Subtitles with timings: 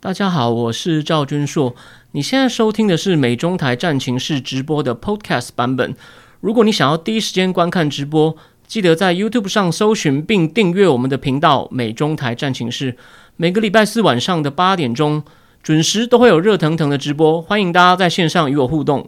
[0.00, 1.74] 大家好，我是赵君硕。
[2.12, 5.92] 你现在收听的是美中台战情室直播的 Podcast 版本。
[6.40, 8.36] 如果你想要第一时间观看直播，
[8.68, 12.96] 记得在 YouTube 上搜寻并订阅我们的频道“美中台战情室”。
[13.34, 15.20] 每个礼拜四晚上的八点钟
[15.64, 19.04] 准时都会有热腾腾的直播，欢迎大家在线上与我互动。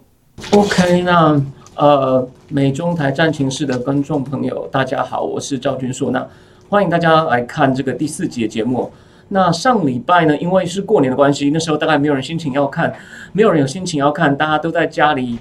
[0.50, 1.40] OK，那
[1.76, 6.10] 呃，美中台战情室的观众朋友，大家好，我是赵君硕。
[6.10, 6.26] 那
[6.68, 8.92] 欢迎大家来看这个第四集的节目。
[9.32, 12.92] 那上礼拜呢，因为是过年的关系，那时候大概没有人心情要看，
[13.32, 15.38] 没有人有心情要看，大家都在家里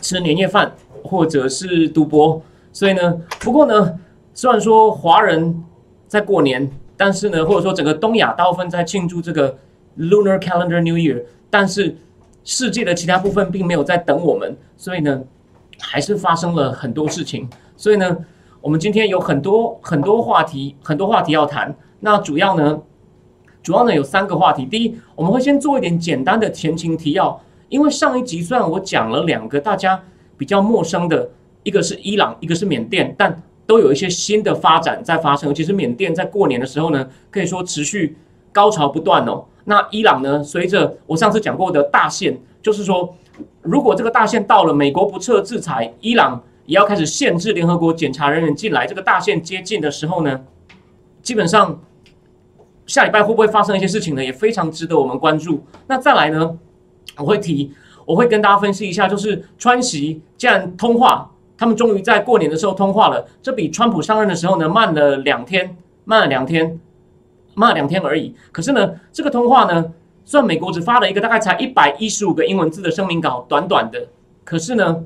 [0.00, 2.40] 吃年夜饭或者是赌博，
[2.72, 3.98] 所以呢，不过呢，
[4.34, 5.64] 虽然说华人
[6.06, 9.58] 在过年，但是呢，或者说整个东亚大部分在庆祝这个
[9.98, 11.96] Lunar Calendar New Year，但是
[12.44, 15.20] 世界的其他部分并没有在等我们，所以呢，
[15.80, 18.16] 还是发生了很多事情，所以呢，
[18.60, 22.80] 我们今天有很多很多话题，很多话题要谈，那主要呢。
[23.64, 24.66] 主要呢有三个话题。
[24.66, 30.00] 第一，我们会先做一点简单的前情提要，因为上一集虽然我讲了两个大家
[30.36, 31.30] 比较陌生的，
[31.62, 35.48] 一个是伊朗，一个是缅甸，但都有一些新的发展在发生。
[35.48, 38.14] 尤其是缅甸在过年的时候呢，可以说持续
[38.52, 39.42] 高潮不断哦。
[39.64, 43.16] 那伊朗呢，随着我上次讲过的大限，就是说，
[43.62, 48.86] 如果这个大限到了，美国不撤制裁，伊朗也要开始限制联合国检查人员进来。
[48.86, 50.42] 这个大限接近的时候呢，
[51.22, 51.80] 基本上。
[52.86, 54.24] 下礼拜会不会发生一些事情呢？
[54.24, 55.64] 也非常值得我们关注。
[55.86, 56.58] 那再来呢？
[57.16, 57.72] 我会提，
[58.04, 66.78] 我会跟大家分析一下，就是川习既然通话，他们终于在过年的时候通话了，这比川普上任的时候呢慢了两天，慢了两天，
[67.54, 68.34] 慢了两天而已。
[68.50, 69.92] 可是呢，这个通话呢，
[70.24, 74.08] 虽然美国只发了一个大概才一百一十五个英文字的声明稿，短短的，
[74.44, 75.04] 可是呢，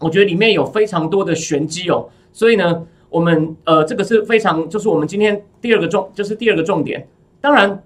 [0.00, 2.08] 我觉得里面有非常多的玄机哦。
[2.32, 2.84] 所以呢，
[3.14, 7.06] 我们呃，这个是非常，就是我们今天第二个重，就是第二个重点。
[7.40, 7.80] 当然，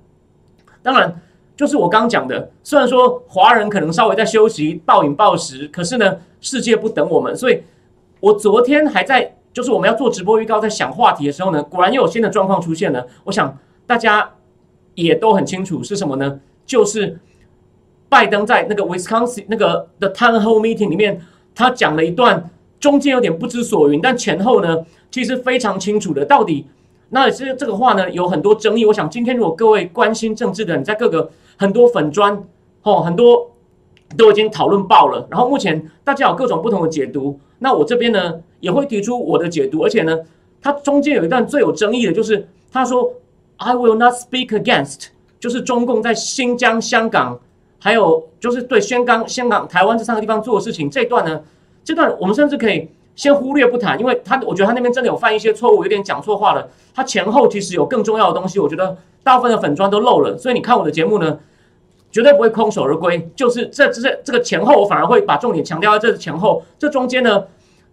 [0.82, 1.20] 当然，
[1.54, 2.50] 就是我刚讲的。
[2.62, 7.36] 虽然说华人可能稍微在休息、暴饮暴食，可是呢，世界不等我们。
[7.36, 7.62] 所以，
[8.20, 13.06] 我昨天还在，就是我们要做直播预告，在想话题的时候呢，果然又有新的状况出现了。
[13.24, 13.54] 我想
[13.86, 14.30] 大家
[14.94, 16.40] 也都很清楚是什么呢？
[16.64, 17.20] 就是
[18.08, 21.20] 拜登在那个 Wisconsin 那个的 Town Hall Meeting 里面，
[21.54, 22.48] 他讲了一段，
[22.80, 26.66] 中间有点不知所云，但前后呢，其实非常清楚的，到底。
[27.10, 28.84] 那这这个话呢，有很多争议。
[28.84, 32.44] 我想今天如果各位关心政治的，你在各个很多粉砖，
[32.82, 33.50] 哦，很多
[34.16, 35.26] 都已经讨论爆了。
[35.30, 37.40] 然后目前大家有各种不同的解读。
[37.60, 39.82] 那我这边呢，也会提出我的解读。
[39.82, 40.18] 而且呢，
[40.60, 43.10] 它中间有一段最有争议的，就是他说
[43.56, 45.06] “I will not speak against”，
[45.40, 47.40] 就是中共在新疆、香港，
[47.78, 50.90] 还有就是对宣港、香港、台湾这三个地方做的事情。
[50.90, 51.40] 这段呢，
[51.88, 52.86] 这段我们甚至可以。
[53.16, 56.68] 先忽略不谈，因为他我觉得他那边真的有犯一些错误，有点讲错话了。
[56.94, 60.38] 他前后其实有更重要的东西，我觉得大部分的粉砖都漏了。
[60.38, 61.36] 所以你看我的节目呢，
[62.12, 63.28] 绝对不会空手而归。
[63.34, 66.62] 就是这这这个前后，我反而会把重点强调在这前后。
[66.78, 67.42] 这中间呢，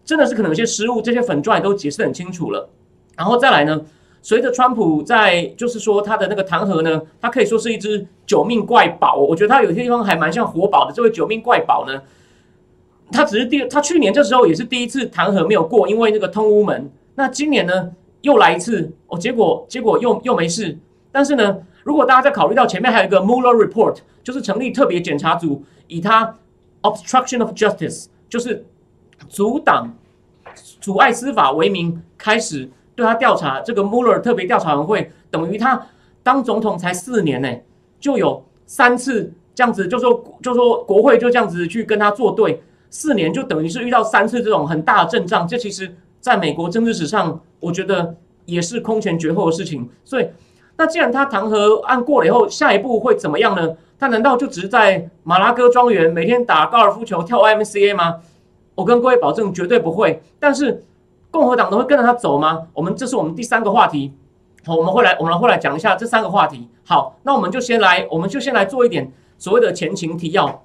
[0.06, 2.69] 真的是可能有些失误，这些粉砖也都解释很清楚了。
[3.17, 3.81] 然后再来呢，
[4.22, 9.16] 随着川普在就是说他的那个弹劾呢，他可以说是一只九命怪宝。
[9.16, 10.94] 我觉得他有些地方还蛮像活宝的。
[10.94, 12.00] 这位九命怪宝呢？
[13.15, 16.91] 他只是第，他去年这时候也是第一次弹劾没有过，因为那个通乌门。
[17.15, 17.89] 那今年呢，
[18.21, 20.77] 又来一次，哦，结果结果又又没事。
[21.11, 26.35] 但是呢，如果大家在考虑到前面还有一个 Mueller report，就是成立特别检查组，以他
[26.81, 28.65] obstruction of justice，就是
[29.29, 29.95] 阻挡、
[30.81, 33.61] 阻碍司法为名，开始对他调查。
[33.61, 35.87] 这个 Mueller 特别调查委员会等于他
[36.21, 37.49] 当总统才四年呢，
[37.99, 42.61] 就有三次这样子，就说就说国会就这样子去跟他作对。
[42.90, 48.16] 四年就等于是遇到三次这种很大的阵仗，这其实在美国政治史上，我觉得
[48.46, 49.90] 也是空前绝后的事情。
[50.03, 50.28] 所以，
[50.78, 53.75] 那既然他弹劾案过了以后，下一步会怎么样呢？
[54.00, 58.22] 他难道就只是在马拉戈庄园每天打高尔夫球、跳 MCA 吗？
[58.75, 60.22] 我跟各位保证，绝对不会。
[60.40, 60.84] 但是，
[61.31, 62.68] 共和党都会跟着他走吗？
[62.74, 64.13] 我们这是我们第三个话题。
[64.66, 66.69] 好，我们会来，我们会来讲一下这三个话题。
[66.85, 70.63] 好，那我们就先来，我们就先来做一点所谓的前情提要。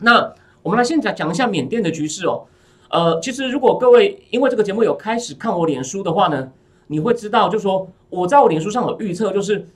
[0.00, 0.32] 那。
[0.62, 2.44] 我们来先讲讲一下缅甸的局势哦。
[2.88, 6.52] 呃，其实如果各位因为这个节目有开始看我脸书的话呢，
[6.86, 9.66] 你会知道，就是说我在我脸书上有预测，就是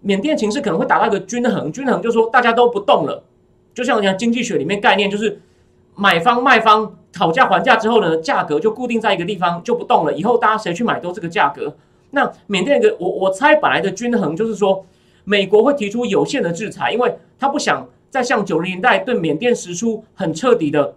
[0.00, 3.22] 缅甸情势可能会达到一个均衡，均衡就是说大家都不动了。
[3.74, 5.40] 就像讲经济学里面概念，就是
[5.94, 11.76] 买方卖方讨价还价之后呢，价格就固定在一个地方就不动了，以后大家谁去买都这个价格。
[12.10, 14.84] 那缅甸一个我我猜本来的均衡就是说，
[15.24, 17.86] 美国会提出有限的制裁，因为他不想。
[18.12, 20.94] 在像九零年代对缅甸实出很彻底的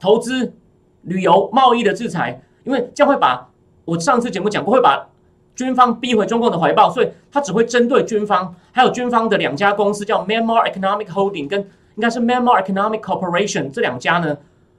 [0.00, 0.54] 投资、
[1.02, 3.50] 旅游、贸易的制裁，因为这样会把
[3.84, 5.06] 我上次节目讲过，会把
[5.54, 14.38] 军方逼回中共的怀抱，所以他只会针对军方，还有军方的两家公司叫 Myanmar Economic Holding 跟应该是 Myanmar Economic Corporation 这两家呢，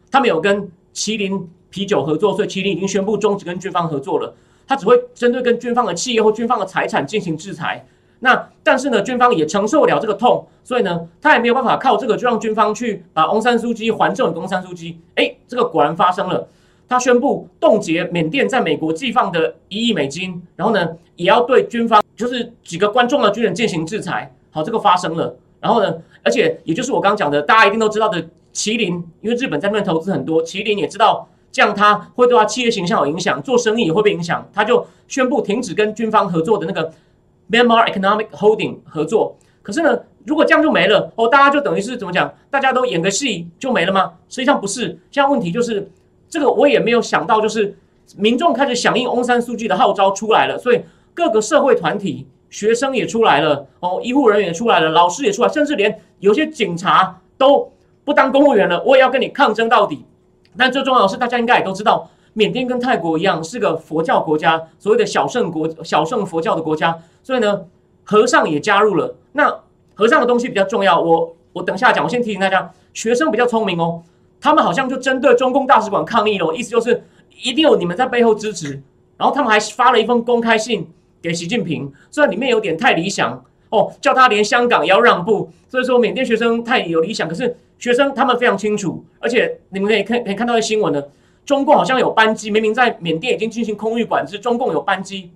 [0.09, 4.33] 他们有跟麒麟啤酒合作，所以麒麟已经宣布终止跟军方合作了。
[4.67, 7.85] 他只会针对跟军方的企业或军方的财产进行制裁。
[8.19, 14.99] 那但是呢，军方也承受了这个痛，所以呢，他也没有办法靠这个就让军方去把翁山书记还政给翁山书记。
[15.15, 16.47] 哎，这个果然发生了。
[16.87, 24.31] 他宣布冻结缅甸在美国寄放的一亿美金，然后呢，也要对军方就是几个关重的军人进行制裁。
[24.51, 25.35] 好，这个发生了。
[25.59, 28.23] 然后呢，而且也就是我刚刚讲的，大家一定都知道的
[28.53, 36.91] 麒麟，因为日本在那边投资很多，麒麟也知道这样他会对他企业形象有影响，做生意也会被影响，他就宣布停止跟军方合作的那个
[37.49, 39.37] Myanmar Economic Holding 合作。
[39.61, 42.33] 可是呢，如果这样就没了哦，大家就等于是怎么讲？
[42.49, 44.13] 大家都演个戏就没了吗？
[44.29, 45.91] 实际上不是，现在问题就是。
[46.27, 47.77] 这个我也没有想到，就是
[48.17, 50.81] 民众开始响应翁山书记的号召出来了，所以
[51.13, 57.71] 各个社会团体、学生也出来了，哦，医护人员也出来了，老师也出来，甚至连有些警察都
[58.03, 60.03] 不当公务员了，我也要跟你抗争到底。
[60.57, 67.65] 但最重要的是，大家应该也都知道，缅甸跟泰国一样是个佛教国家，所谓的小圣国、小圣佛教的国家，所以呢，
[68.03, 69.15] 和尚也加入了。
[69.31, 69.61] 那
[69.93, 74.03] 和尚的东西比较重要，我我等下讲，我先提醒大家，学生比较聪明哦。
[74.41, 77.05] 他们好像就针对中共大使馆抗议了，意思就是
[77.41, 78.81] 一定有你们在背后支持。
[79.17, 80.85] 然后他们还发了一封公开信
[81.21, 85.49] 给习近平，虽然里面有点太理想哦，叫他连香港也要让步。
[85.69, 91.01] 所以说缅甸学生太有理想，可是学生他们非常清楚，而且你们可以看可以看到的新闻呢，
[91.45, 95.31] 中共好像有班机，明明在缅甸已经进行空域管制，中共有班机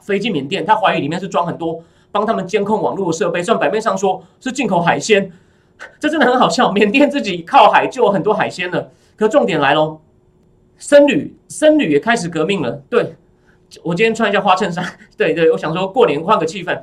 [0.00, 1.82] 飞进缅甸，他怀疑里面是装很多
[2.12, 5.32] 帮他们监控网络的设备，虽然表面上说是进口海鲜。
[5.98, 8.90] 这真的很好笑，缅甸自己靠海就有很多海鲜了。
[9.16, 9.98] 可重点来喽，
[10.76, 12.82] 僧侣僧侣也开始革命了。
[12.90, 13.14] 对
[13.82, 14.84] 我今天穿一下花衬衫，
[15.16, 16.78] 对对，我想说过年换个气氛。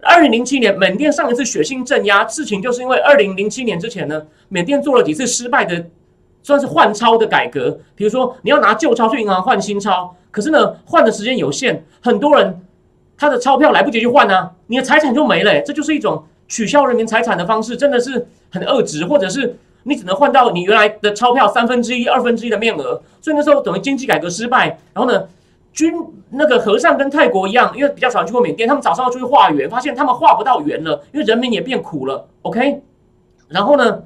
[0.00, 5.84] 二零零七年，缅甸上一次血腥镇压事情，就是因为二零零七年之前呢，缅甸做了几次失败的，
[6.46, 7.76] 算是换钞的改革。
[7.96, 12.62] 比如说，你要拿旧钞去银行换新钞，可是呢，换的时间有限，很多人
[13.18, 15.60] 他的钞票来不及去换啊，你的财产就没了。
[15.62, 16.22] 这就是一种。
[16.48, 24.78] 取消人民财产的方式真的是很恶质，或者是你只能换到你原来的钞票三分之一、二分之一的面额，所以那时候等于经济改革失败。
[24.94, 25.24] 然后呢，
[25.72, 25.92] 军
[26.30, 32.28] 那个和尚跟泰国一样，因为比较少去过缅甸，他们早上要出去化缘，发现他们化不到缘了，因为人民也变苦了。
[32.42, 32.80] OK，
[33.48, 34.04] 然后呢，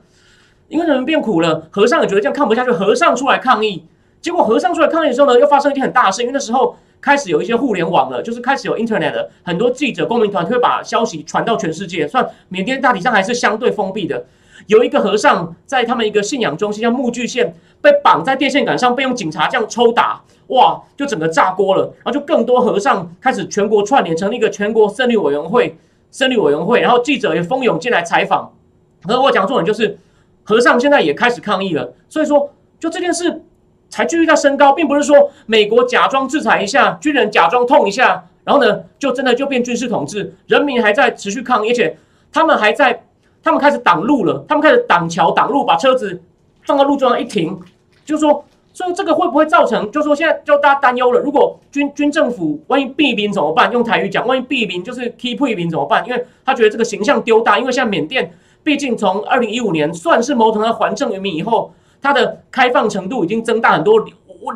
[0.71, 3.85] 因为人民变苦了，和尚也觉得这样看不下去，和尚出来抗议。
[4.23, 6.75] 结果和尚出来抗议的时候呢，又发生一件很大的事，因为那时候。
[7.03, 12.07] 开始有一些互联网了，就是开始有 Internet 了，很多记者、公民团会把消息传到全世界。
[12.07, 14.23] 算缅甸大体上还是相对封闭的。
[14.67, 21.85] 有一个和尚在他们一个信仰中心叫木具县，被绑在电线杆上，被用警察这样抽打，哇，就整个炸锅了。
[22.05, 25.79] 然后就更多和尚开始全国串联，成立一个全国僧侣委员会，
[26.11, 26.83] 僧侣委员会。
[26.83, 28.53] 然后记者也蜂拥进来采访。
[29.05, 29.99] 和我讲重点就是，
[30.51, 31.95] 和尚现在也开始抗议了。
[32.09, 32.51] 所以说，
[32.81, 33.45] 就这件事。
[33.93, 40.33] 才继续在升高，并不是说美国假装制裁一下，军人假装痛一下，然后呢，就真的就变军事统治。
[40.47, 41.99] 人民还在持续抗议，而且
[42.33, 43.03] 他们还在，
[43.43, 46.23] 他们开始挡路了，他们开始挡桥挡路，把车子
[46.65, 47.59] 放到路中央一停，
[48.05, 53.73] 就是说，所以这个会不会造成，就是说现在就大家担忧了，如果军军政府万一避兵怎么办？
[53.73, 56.07] 用台语讲，万一避兵就是 keep 兵怎么办？
[56.07, 58.33] 因为他觉得这个形象丢大，因为现在缅甸
[58.63, 61.73] 毕竟从二零一五年算是谋成了还政于民以后。
[62.03, 64.03] 它的开放程度已经增大很多，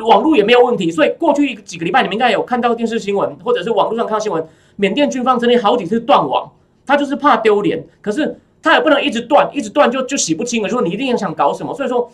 [0.08, 4.42] 网络也没有问题，所以过去几个礼拜你们应该有看到电视新闻，或者是网络上看新闻，
[4.76, 6.50] 缅甸军方曾经好几次断网，
[6.86, 12.10] 他就是怕丢脸，可是他也不能一直断，一直断就就洗不清了，说你一定要想搞什么，所以说，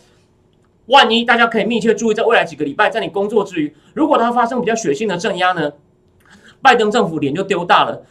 [0.87, 5.71] 万一大家可以密切注意，在未来几个礼拜，在你工作之余，如果它发生比较血腥的镇压呢，
[6.61, 8.01] 拜登政府脸就丢大了，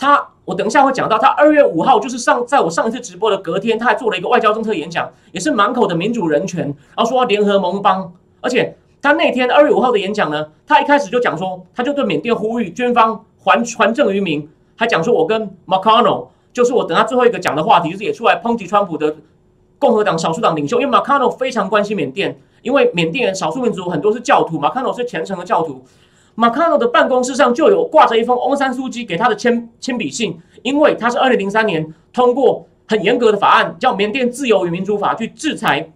[0.00, 0.26] 他。
[0.46, 6.64] 我等一下会讲到，他二月五号就是上在我上一次直播的隔天，他还做了一个外交政策演讲，也是满口的民主人权，
[6.96, 8.12] 然后说要联合盟邦。
[8.40, 19.14] 而且他那天二月五号的演讲呢，他一开始就讲说，他就对缅甸呼吁军方还还政于民，还讲说，我跟 McConnell 就是我等他最后一个讲的话题，就是也出来抨击川普的
[19.78, 25.84] 共和党少数党领袖，因为 McConnell 非常关心缅甸，因为缅甸少数民族很多是教徒，McConnell 是虔诚的教徒。
[26.34, 35.90] 马卡诺的办公室上就有挂着一封翁山书记给他的签签笔信，因为他是二零零三年通过很严格的法案，叫《缅甸自由与民主法》，去制裁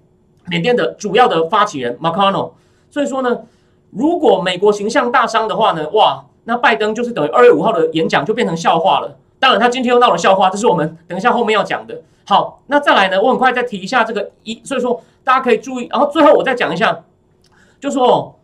[0.48, 2.54] 缅甸的主要的发起人马卡诺。
[2.90, 3.40] 所以说呢，
[3.90, 9.16] 如果美国形象大伤的话呢，哇，那拜登就是等于二月五号的演讲就变成笑话了。
[9.38, 12.02] 当然，他今天又闹了笑话，这是我们等一下后面要讲的。
[12.26, 17.02] 好，那再来呢，我很快再提一下这个一，所以说大家可以注意，然后最后我再讲一下，
[17.80, 18.38] 就说。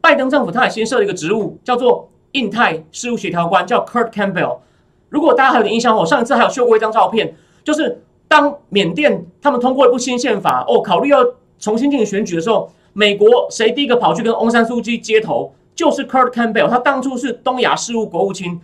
[0.00, 4.58] 拜登政府他也新设了一个职务，叫做印太事务协调官叫 Kurt Campbell。
[5.08, 11.24] 如果大家还有印象，我上一次还有秀过一张照片，就是当缅甸他们通过一部新宪法哦，考虑要
[11.58, 15.52] 重新进行选举的时候，美国谁第一个跑去跟翁山书记接头？
[15.74, 18.60] 就是 Kurt Campbell，他当初是东亚事务国务卿。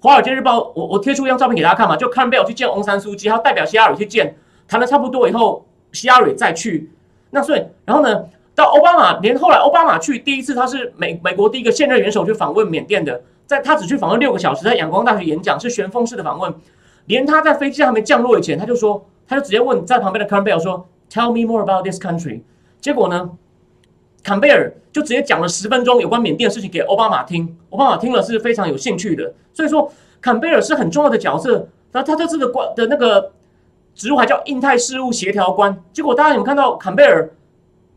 [0.00, 4.34] 华尔街日报，我我贴出一张照片给大家看嘛，就 Campbell 去见翁山书记，他代表希拉里去见，
[4.68, 6.90] 谈的差不多以后，希拉里再去。
[7.30, 8.24] 那所以，然后呢，
[8.60, 16.52] 到奥巴马，连后来奥巴马去第一次，他是美美国第一个现任元首去访问缅甸的，在他只去访问六个小时，在仰光大学演讲，是旋风式的访问。
[17.06, 22.42] 连他在飞机还没降落以前，他就说，他就直接问在旁边的 Campbell 说：“Tell me more about this country。”
[22.82, 23.30] 结果呢，
[24.22, 29.32] 坎贝尔就直接讲了十分钟有关缅甸的事情给奥巴马听，奥巴马听了是非常有兴趣的。
[29.54, 29.90] 所以说，
[30.20, 31.66] 坎贝尔是很重要的角色。
[31.92, 33.32] 那他这次的官的那个
[33.94, 35.82] 职务还叫印太事务协调官。
[35.94, 37.30] 结果大家有看到坎贝尔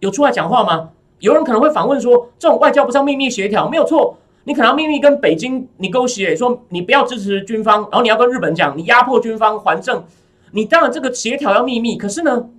[0.03, 0.89] 有出来讲话吗？
[1.19, 3.69] 有人可能会反问说，这种外交不是要秘密协调？
[3.69, 10.03] 没有错，你可能要秘密跟北京你勾协，说你不要支持军方，然后你要跟日本讲，你压迫军方还政。
[10.51, 12.49] 你当然这个协调要秘密，可是呢，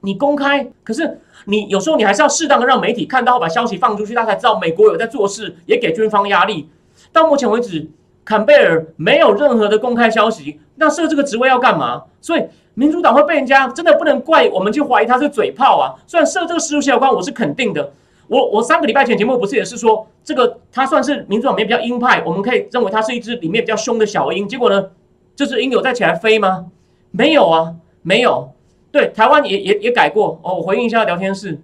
[0.00, 1.20] 你公开，可是。
[1.44, 6.68] 你有时候你还是要适当的让媒体看到，把消息放出去，他才知道美国有在做事，也给军方压力。
[7.10, 7.88] 到目前为止，
[8.28, 12.04] 坎贝尔没有任何的公开消息，那设这个职位要干嘛？
[12.20, 12.44] 所以
[12.74, 15.96] 民主党会被人家真的不能怪我们去怀疑他是嘴炮啊。
[16.06, 17.90] 虽然设这个事务协调官，我是肯定的。
[18.26, 24.46] 我我三个礼拜前节目不是也是说，这个他算是民主党里面比较鹰派，我们可以认为他是一只里面比较凶的小鹰。
[24.46, 24.90] 结果呢，
[25.34, 26.66] 这只鹰有再起来飞吗？
[27.10, 28.50] 没有啊，没有。
[28.92, 30.56] 对，台湾也也也改过哦。
[30.56, 31.58] 我回应一下聊天室。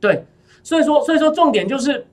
[0.00, 0.24] 对，
[0.62, 2.06] 所以说所以说重点就是，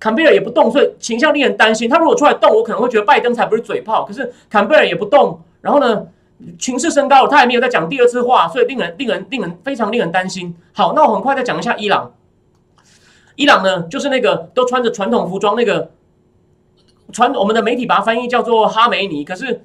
[0.00, 1.88] 坎贝尔也不动，所以形象令人担心。
[1.88, 4.04] 他如果出来动，我可能会觉得拜登才不是嘴炮。
[4.04, 6.06] 可是坎贝尔也不动，然后呢，
[6.58, 10.54] 情势升高，他也没有再讲第二次话，所以令人令人令人非常令人担心。
[10.72, 12.12] 好，那我很快再讲一下伊朗。
[13.36, 15.90] 伊朗呢，就是那个都穿着传统服装那个
[17.12, 19.64] 传我们的媒体把它翻译叫做哈梅尼，可是。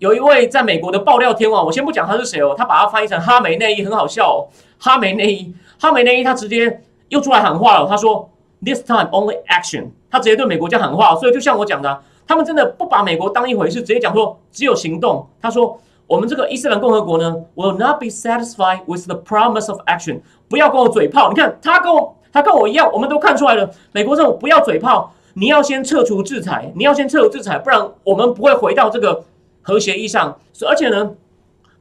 [0.00, 4.48] 有一位在美国的爆料天王，我先不讲他是谁哦，他把它翻译成哈梅内伊，很好笑哦。
[4.78, 8.30] 哈梅内伊，哈梅内伊，他直接又出来喊话了，他说
[8.64, 15.26] ：“This time only action。”他直接对美国这样喊话，所以就像我讲的，他们真的不把美国当一回事，直接讲说只有行动。
[15.40, 29.24] 他说：“我们这个伊斯兰共和国呢，will not be satisfied with the promise of action。”不要跟我嘴炮，你看他跟我他跟我一样，我们都看出来了，美国政府不要嘴炮，你要先撤除制裁，你要先撤除制裁，不然我们不会回到这个。
[29.62, 31.12] 核协议上，而且呢，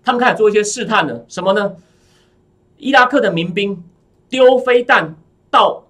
[0.04, 1.78] 他们开始做一些试探了，什么呢？
[2.78, 3.82] 伊拉克的民兵
[4.28, 5.16] 丢飞弹
[5.50, 5.86] 到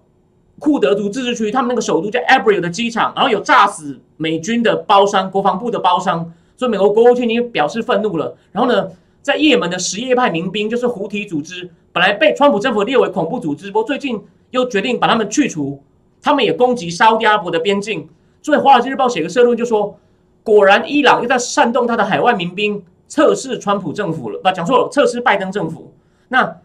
[0.60, 8.36] 库德族自治区，他们那个首都叫 Abril 的机场，然后有炸死美军的包商，国防部的包商，所以美国国务卿已经表示愤怒了。
[8.52, 8.88] 然后呢，
[9.20, 15.82] 在也门的什叶派民兵，就是胡提组织，本来被川普政府列为恐怖组织，不过最近又决定把他们去除，
[16.22, 18.08] 他们也攻击沙特阿拉伯的边境。
[18.40, 19.98] 所以《华尔街日报》写个社论就说。
[20.42, 25.92] 果然，伊朗又在煽动他的海外民兵测试川普政府了，不讲错了，测试拜登政府。
[26.28, 26.56] 那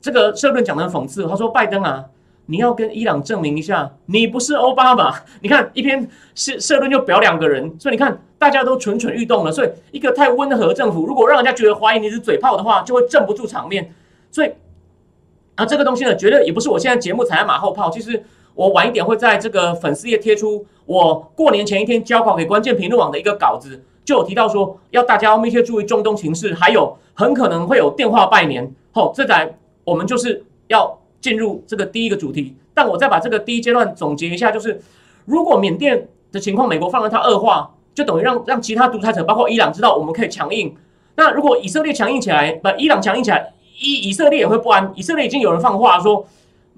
[0.00, 2.06] 这个社论讲的很讽刺，他说：“拜登啊，
[2.50, 9.52] 你要跟伊朗证明一下，你不是奥巴马。”你看一篇社社论就表两个人，所以你看大家都蠢蠢欲动了。
[9.52, 13.94] 所以一个太温和政府，如果让人家觉得怀疑你是嘴炮的话，就会镇不住场面。
[14.30, 14.50] 所以
[15.54, 18.22] 啊，这个东西呢，绝对也不是我现在节目踩在马后炮，其实。
[18.52, 28.70] 我晚一点会在这个粉丝页贴出我过年前一天交稿给关键评论网的一个稿子，就有提到说要大家密切注意中东情势，还有很可能会有电话拜年。
[28.92, 32.54] 好，这在我们就是要进入这个第一个主题。
[32.74, 34.80] 但我再把这个第一阶段总结一下，就是
[35.24, 40.74] 如果缅甸的情况美国放任它恶化，就等于让让其他独裁者，包括伊朗知道我们可以强硬。
[41.16, 44.92] 那如果以色列强硬起来，不，伊朗强硬起来，以以色列也会不安。
[44.96, 46.26] 以色列已经有人放话说。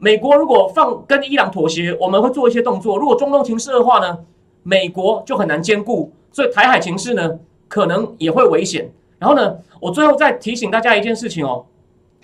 [0.05, 2.99] 美国如果放跟伊朗妥协，我们会做一些动作。
[2.99, 4.19] 如果中东情势恶化呢，
[4.65, 8.91] 美国就很难兼顾，所以台海情势呢可能也会危险。
[9.21, 11.65] 然后呢，我最后再提醒大家一件事情哦，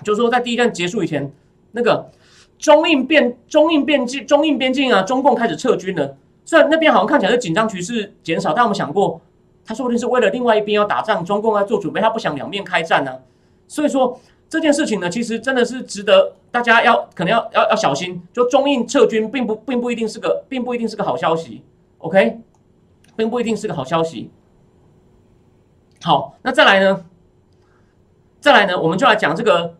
[0.03, 1.31] 就是说在第一战结束以前，
[1.79, 2.11] 那个
[2.59, 6.17] 中印边中印边境中印边境啊，中共开始撤军了。
[6.45, 9.21] 虽然那边好像看起来是紧张局势减少，但我们想过，
[9.65, 13.19] 他说不定是为了另外一边要打仗，中共在做准备，他不想两面开战呢。
[13.69, 14.21] 所以说。
[14.51, 18.23] 这件事情呢，其实真的是值得大家要可能要要要小心。
[18.33, 21.63] 就中印撤军，并不并不一定是个，并不一定是个好消息。
[21.99, 22.41] OK，
[23.15, 24.31] 并不一定是个好消息。
[26.01, 27.05] 好，那再来呢？
[28.41, 28.81] 再来呢？
[28.81, 29.75] 我们就来讲这个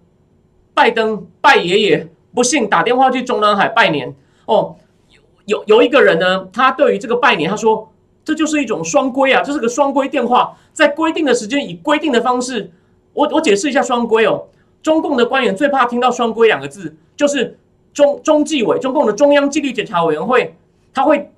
[0.79, 4.15] 拜登拜爷爷不幸打电话去中南海拜年
[4.47, 4.77] 哦。
[5.09, 7.93] 有有有一个人呢，他对于这个拜年，他说
[8.25, 12.71] 这就是一种双规啊，这是个双规电话，在规定的时间以规定的方式。
[13.13, 14.45] 我我解释一下双规哦。
[14.81, 17.59] 中共的官员最怕听到“双规”两个字，就是
[17.93, 20.55] 中中纪委，中共的中央纪律检查委员会，
[20.95, 21.33] 他会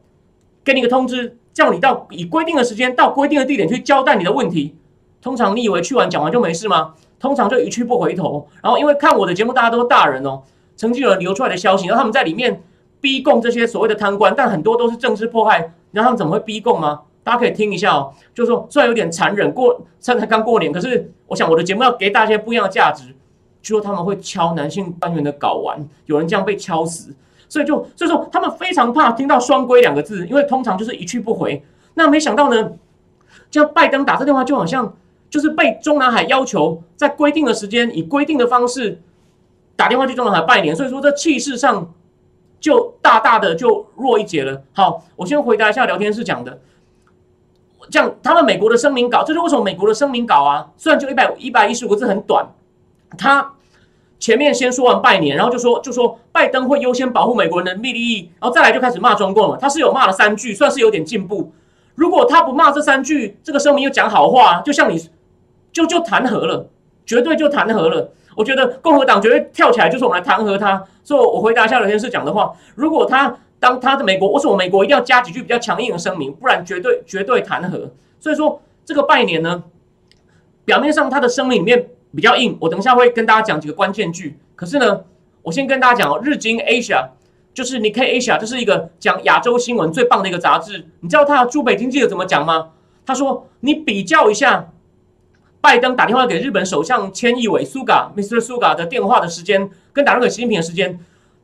[0.63, 4.77] 给你个通知，叫你到以规定的时间到规定的地点去交代你的问题。
[5.23, 6.95] 通常你以为去完讲完就没事吗？
[7.21, 8.49] 通常就一去不回头。
[8.61, 10.43] 然后因为看我的节目，大家都大人哦。
[10.75, 12.63] 曾经有人流出来的消息，然后他们在里面
[13.01, 15.61] 逼供这些所谓的贪官，但很多都是政治迫害。
[15.91, 17.03] 你知道他们怎么会逼供吗？
[17.23, 18.13] 大家可以听一下哦。
[18.35, 23.15] 就是说，虽然有点残忍，过现在刚过年，可是我想我的节目要给大家不一样的价值。
[23.63, 27.15] 就说他们会敲男性官员的睾丸，有人这样被敲死，
[27.47, 31.63] 所以就所以说他们非常怕听到“双规”两个字，因为通常就是一去不回。
[31.93, 32.73] 那没想到呢，
[33.51, 34.95] 这样拜登打这电话就好像
[35.31, 39.01] 就是被中南海要求在规定的时间以规定的方式
[39.77, 41.95] 打电话去中南海拜年，所以说这气势上
[42.61, 44.63] 就大大的就弱一截了。
[44.75, 46.61] 好，我先回答一下聊天室讲的，
[47.89, 50.71] 这样他们美国的声明稿，这是为什么美国的声明稿啊？
[50.77, 52.47] 虽然就一百一百一十五个字很短。
[53.17, 53.55] 他
[54.19, 59.57] 前面先说完拜年，然后就说就说拜登会优先保护美国人的利益，然后再来就开始骂中共了。
[59.57, 61.53] 他是有骂了三句，算是有点进步。
[61.95, 65.11] 如果他不骂这三句，这个声明又讲好话，就像你
[65.73, 66.69] 就就弹劾了，
[67.05, 68.13] 绝对就弹劾了。
[68.37, 70.85] 我觉得共和党绝对跳起来就是我们来弹劾他。
[71.03, 77.91] 所以我回答一下刘先生讲的话：如果他当他的美国，我说我美国一定要加几句比较强硬的声明，不然绝对绝对弹劾。
[78.19, 79.63] 所以说这个拜年呢，
[80.65, 81.89] 表面上他的声明里面。
[82.13, 84.37] 比较硬，我等一下会跟大家讲几个关键句。
[84.57, 85.01] 可是呢，
[85.43, 87.11] 我先跟大家讲哦，日经 Asia
[87.55, 90.89] 就是你可以 Asia，这是一个讲亚洲新闻最棒的一个杂志。
[91.03, 92.71] 你知道他驻北京记者怎么讲吗？
[93.07, 94.73] 他说：“你比较一下，
[95.61, 98.39] 拜登打电话给日本首相千亿伟苏嘎 Mr.
[98.39, 100.99] Suga 的电话的时间，跟打电话给习近平的时间，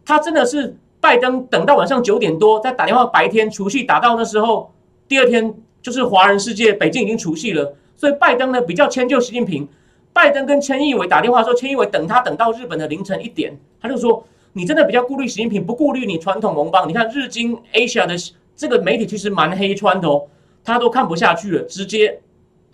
[0.04, 4.72] 他真的是拜登等到晚上九点多再打电话，白天除夕打到那时候，
[5.06, 9.68] 第二天就是华人世界北京已经除夕了，所以拜登呢比较迁就习近平。”
[10.16, 16.88] 拜登跟千亿伟打电话说，千亿伟等他等到日本的凌晨一点，他就说你真的比较顾虑习近平，不顾虑你传统盟邦。
[16.88, 18.14] 你看日经 Asia 的
[18.56, 20.26] 这个媒体其实蛮黑川的哦，
[20.64, 22.18] 他都看不下去了，直接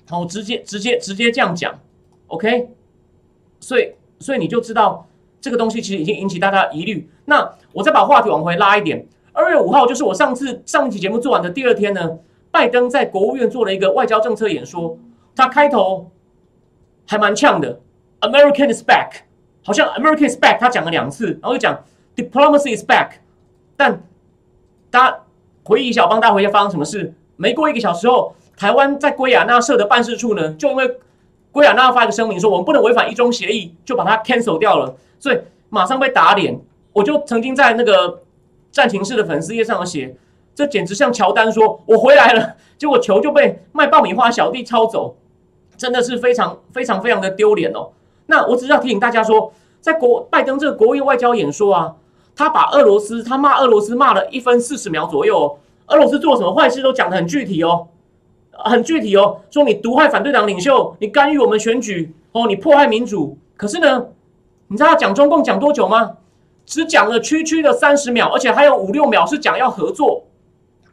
[0.09, 1.79] 好直接直接直接这样讲
[2.29, 2.69] ，OK，
[3.61, 5.07] 所以所以你就知道
[5.41, 7.09] 这个东西其实已经引起大家疑虑。
[7.25, 12.19] 那我再把话题往回拉一点，二月五号就是我上次上一期节目做完的第二天呢，
[12.51, 14.99] 拜登在国务院做了一个外交政策演说，
[15.35, 16.11] 他开头。
[17.05, 17.81] 还蛮呛的
[18.21, 19.11] ，American is back，
[19.65, 23.15] 好像 American is back，他讲了两次，然后又讲 diplomacy is back，
[23.77, 24.03] 但
[24.89, 25.19] 大家
[25.65, 27.13] 回忆一下，我帮大家回忆发生什么事。
[27.37, 30.99] 没过一个小时后，台湾在圭亚那设的办事处呢，就因为
[31.51, 36.61] 圭亚那发一个声明说我们不能违反一中协议，就把它 cancel 掉了，所以马上被打脸。
[36.93, 38.23] 我就曾经在那个
[38.71, 40.15] 战情室的粉丝页上写，
[40.55, 45.17] 这简直像乔丹说我回来了， 结果球就被卖爆米花小弟抄走。
[45.77, 47.89] 真的是非常非常非常的丢脸哦。
[48.27, 51.97] 那我只是要提醒大家说，在国拜登这个国务外交演说啊，
[52.37, 57.89] 他把俄罗斯他骂俄罗斯骂了一分四十秒左右，哦俄罗斯做什么坏事都讲得很具体哦，
[58.53, 63.37] 很具体哦，说你毒害反对党领袖，你干预我们选举哦，你迫害民主。
[63.57, 64.07] 可是呢，
[64.69, 66.13] 你知道他讲中共讲多久吗？
[66.65, 70.25] 只讲了区区的三十秒，而且还有五六秒是讲要合作，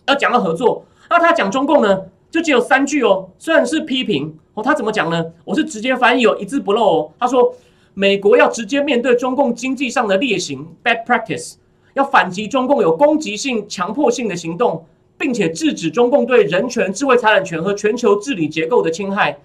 [0.08, 0.84] 要讲要合作。
[1.10, 2.02] 那他讲中共呢？
[2.32, 5.26] 就只有三句哦，虽然是批评哦，他怎么讲呢？
[5.46, 7.12] 我是直接翻译哦，一字不漏哦。
[7.20, 7.56] 他说，
[7.96, 11.56] 美国要直接面对中共经济上的劣行 （bad practice），
[11.96, 14.86] 要反击中共有攻击性、强迫性的行动，
[15.20, 19.38] 并且制止中共对人权、智慧财产权和全球治理结构的侵害。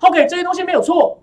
[0.00, 1.18] OK，这些东西没有错，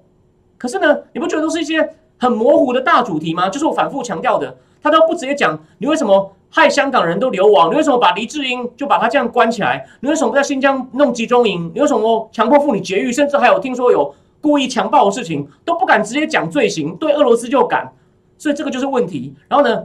[0.58, 3.49] 可是呢，你不觉得都是一些很模糊的大主题吗？
[3.49, 6.32] 就是我反复强调的，他都不直接讲，你为什么？
[6.52, 9.88] 害香港人都流亡，你为什么把黎智英就把他这样关起来？
[9.99, 11.71] 你为什么不在新疆弄集中营？
[11.75, 13.12] 你为什么强迫妇女绝育？
[13.12, 17.93] 甚至还有听说有故意强暴的事情，都不敢直接讲罪行，对俄罗斯就敢，
[18.39, 19.32] 所以这个就是问题。
[19.47, 19.84] 然后呢，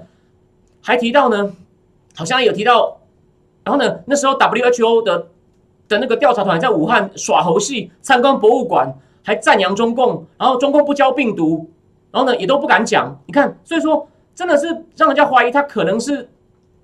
[0.80, 1.54] 还提到呢，
[2.16, 2.96] 好像有提到，
[3.64, 5.26] 然后呢，那时候 WHO 的
[5.88, 11.70] 的那个调查团在武汉耍猴戏，参观博物馆，还赞扬中共，然后中共不教病毒，
[12.10, 13.18] 然后呢也都不敢讲。
[13.26, 16.28] 你看，所以说真的是让人家怀疑他可能是。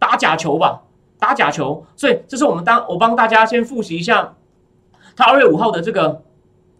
[0.00, 0.80] 打假球吧，
[1.18, 1.84] 打假球。
[1.94, 4.34] 所以这是我们当我帮大家先复习一下
[5.14, 6.22] 他二月五号的这个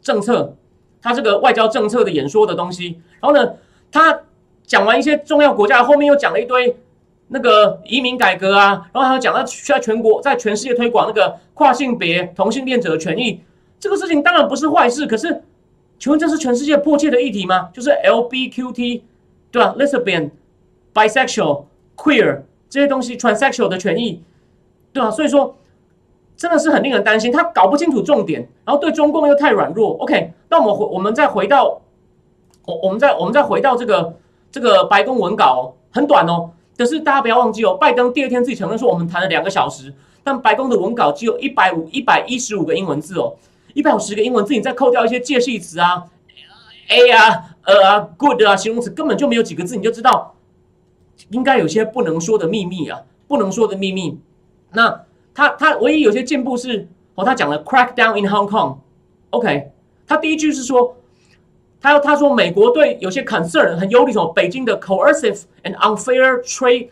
[0.01, 0.57] 政策，
[1.03, 2.99] 他这个外交政策的演说的东西。
[3.21, 3.57] 然后呢，
[3.93, 4.21] 他
[4.65, 6.79] 讲完一些重要国家，后面又讲了一堆
[7.33, 13.41] 那个移民改革啊，然后还有讲到在全国在全世界推广那个跨性别同性恋者的权益。
[13.79, 15.43] 这个事情当然不是坏事，可是
[15.99, 17.71] 请问这是全世界迫切的议题吗？
[17.73, 19.03] 就是 LBQT
[19.51, 20.31] 对吧？Lesbian、
[20.93, 21.65] Bisexual、
[21.97, 22.43] Queer。
[22.69, 24.23] 这些东西，transsexual 的权益，
[24.93, 25.11] 对吧？
[25.11, 25.57] 所以说，
[26.37, 27.33] 真的是很令人担心。
[27.33, 29.97] 他搞不清楚重点，然后对中共又太软弱。
[29.99, 31.81] OK，那我们回，我们再回到，
[32.65, 34.15] 我我们再我们再回到这个
[34.53, 36.51] 这个白宫文稿，很短哦。
[36.81, 39.93] 可是大家不要忘记哦，拜登第二天自己承认说，我们谈了两个小时。
[40.25, 43.37] 但白宫的文稿只有一百五一百一十五个英文字哦，
[43.75, 46.05] 一百五十个英文字，你再扣掉一些介系词啊
[46.89, 50.35] ，a 啊、呃啊、good 啊，形容词根本就没有几个字，你就知道
[51.29, 54.19] 应该有些不能说的秘密啊，不能说的秘密。
[54.73, 59.71] 那他他唯一有些进步是哦，他讲了 crack down in Hong Kong，OK，
[60.07, 60.97] 他第一句是说。
[61.82, 64.34] 他他说美国对有些 concern 很忧虑什么？
[64.34, 66.90] 北京的 coercive and unfair trade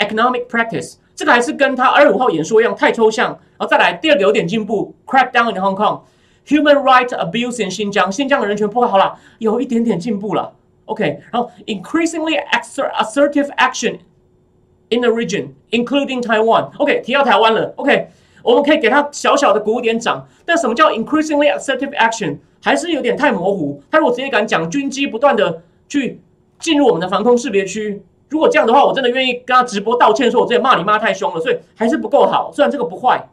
[0.00, 3.28] economic practice，这个还是跟他二十五号演说一样太抽象。
[3.58, 10.52] 然后再来第二个有点进步，crackdown in Hong Kong，human right abuse in 新疆，新疆的人权破坏好了，有一点点进步了。
[10.86, 13.98] OK，然后 increasingly assertive action
[14.90, 17.72] in the region，including Taiwan。OK，提到台湾了。
[17.76, 18.08] OK，
[18.43, 20.27] 我们可以给他小小的鼓点掌。
[20.45, 22.37] 但什么叫 increasingly assertive action？
[22.63, 23.81] 还是有点太模糊。
[23.89, 26.21] 他如果直接敢讲军机不断的去
[26.59, 32.51] 进入我们的防空识别区，如果这样的话，我真的愿意跟他直播道歉，说我之前骂你骂太凶了，所以还是不够好。
[32.53, 33.29] 虽然这个不坏，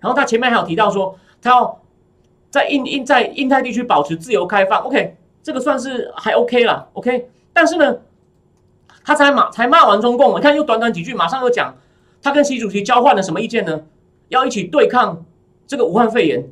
[0.00, 1.82] 然后他前面还有提到说，他要
[2.48, 4.80] 在印印在印太地区保持自由开放。
[4.84, 6.88] OK，这个算是还 OK 了。
[6.94, 7.98] OK，但是呢，
[9.04, 11.76] 他才骂才骂完中共，你看又短短几句，马上又讲
[12.22, 13.82] 他跟习主席交换了什么意见呢？
[14.28, 15.24] 要一起对抗
[15.66, 16.44] 这个武汉肺炎。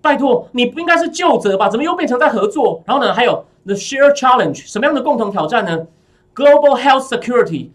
[0.00, 1.68] 拜托，你不应该是就责吧？
[1.68, 2.82] 怎么又变成在合作？
[2.86, 5.86] 然后呢，还有 the share challenge，什么样的共同挑战呢
[6.34, 7.70] ？Global health security，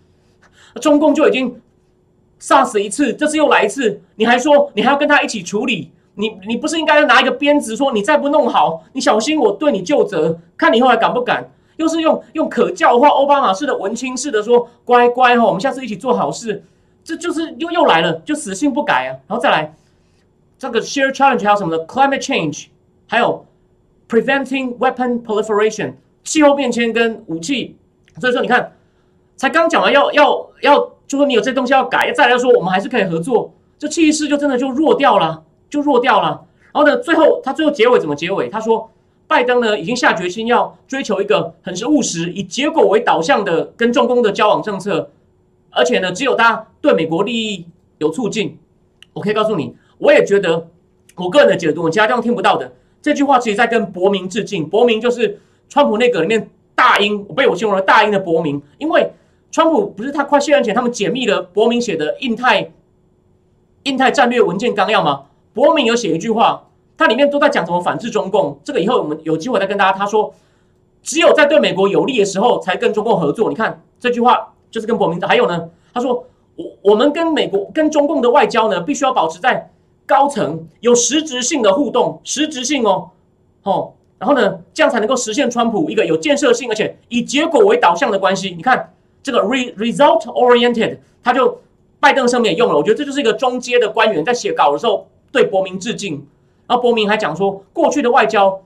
[0.79, 1.59] 中共就已经
[2.39, 5.91] 杀死一次，这次又来一次，你还说你还要跟他一起处理？
[6.15, 10.39] 你你不是应该拿一个鞭子说你再不弄好，你小心我对你就责？
[10.55, 11.51] 看你以后还敢不敢？
[11.77, 16.63] 又是用用可教化奥巴马式的文青式的说乖乖哈，我们下次一起做好事，
[17.03, 19.11] 这就是又又来了，就死性不改啊！
[19.27, 19.73] 然后再来。
[20.59, 22.67] 这个 share challenge 还有什么呢？climate change，
[23.07, 23.43] 还有
[24.07, 27.75] preventing weapon proliferation，气候变迁跟武器。
[28.19, 28.73] 所以说，你看，
[29.35, 36.45] 才刚讲完要要要，就说你有这东西要改，再来说我们还是可以合作，这气势就真的就弱掉了，就弱掉了。
[36.71, 38.47] 然后呢，最后他最后结尾怎么结尾？
[38.47, 38.91] 他说，
[39.25, 45.09] 拜登呢已经下决心要追求一个很是务实、以结果为导向的跟中共的交往政策，
[45.71, 47.65] 而且呢，只有他对美国利益
[47.97, 48.57] 有促进。
[49.13, 49.75] 我可以告诉你。
[49.97, 50.67] 我也觉得，
[51.15, 54.67] 我个人的解读，其他地方听不到的这句话，其实在跟伯明致敬。
[54.67, 58.61] 伯明就是川普内阁里面大英，我被我形容了大英的伯明。
[58.77, 59.11] 因为
[59.51, 62.71] 川普不是他快卸任前，他们解密了伯明写的印太
[63.83, 65.25] 印太战略文件纲要吗？
[65.53, 68.59] 伯明有写一句话，它里面都在讲怎么反制中共。
[68.63, 69.97] 这个以后我们有机会再跟大家。
[69.97, 70.33] 他说，
[71.03, 73.49] 只有在对美国有利的时候，才跟中共合作。
[73.49, 75.27] 你看这句话就是跟伯明的。
[75.27, 79.69] 还有呢，他说我我们跟美国跟中共的外交呢，必须要保持在。
[80.07, 83.11] 高层有实质性的互动，实质性哦，
[83.63, 88.53] 哦，然后呢，这样才能够实现川普一个有建设性而且以结果为导向的关系。
[88.53, 88.91] 你看
[89.23, 91.61] 这个 re result oriented，他就
[92.01, 96.27] 拜登上面也用了，我觉得这就是一个中阶的官员在写稿的时候对伯明致敬。
[96.67, 98.59] 然后伯明还讲说，过去的外交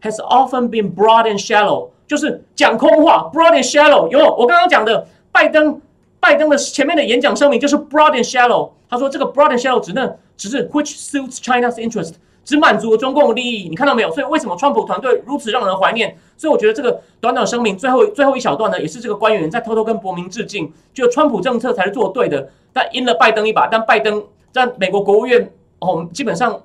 [0.00, 4.08] has often been broad and shallow，就是讲空话，broad and shallow。
[4.08, 5.80] 有我刚刚讲的拜登。
[6.20, 8.70] 拜登的前面的演讲声明就是 broad and shallow。
[8.90, 12.14] 他说这个 broad and shallow 只能只是 which suits China's interest，
[12.44, 13.68] 只满足了中共利益。
[13.68, 14.10] 你看到没有？
[14.10, 16.18] 所以为什么川普团队如此让人怀念？
[16.36, 22.50] 所以我觉得这个短短声明最后最后一小段呢，也是这个官员在偷偷跟伯明致敬，就川普政策才是做对的。
[22.72, 26.62] 但阴了拜登一把，但拜登在美国国务院哦，基本上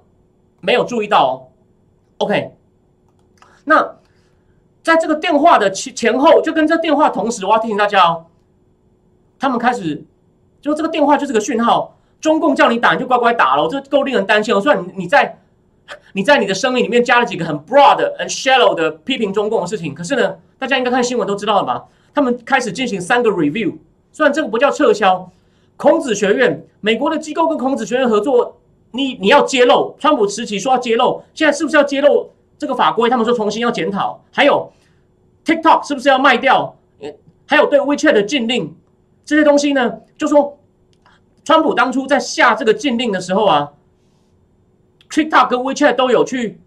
[0.61, 1.27] 没有注意到。
[1.27, 1.31] 哦。
[2.17, 2.51] OK，
[3.65, 3.97] 那
[4.81, 8.25] 在这个电话的前前后，就跟这电话同时，我要提醒大家哦。
[9.43, 10.01] 他们开始，
[10.61, 14.61] 就这个电话就是个讯号，中共叫你打你就乖乖打了，这够令人担心了。
[14.61, 15.37] 虽然你你在
[16.13, 21.83] 你在你的声明里面加了几个很 broad、很 shallow 的批评中共的事情，可是呢，大家应该看新闻都知道了吧？
[22.13, 23.73] 他们开始进行三个 review，
[24.13, 25.29] 虽然这个不叫撤销，
[25.75, 33.09] 孔子学院美国的机构跟孔子学院合作，你你要揭露，川普时期说要揭露，现在是不是要揭露这个法规？
[33.09, 34.71] 他们说重新要检讨，还有
[35.43, 36.77] TikTok 是不是要卖掉？
[37.45, 38.73] 还有对 WeChat 的禁令。
[39.25, 40.59] 这些东西呢，就说，
[41.43, 43.71] 川普当初在下这个禁令的时候啊
[45.09, 46.59] ，TikTok 跟 WeChat 都有去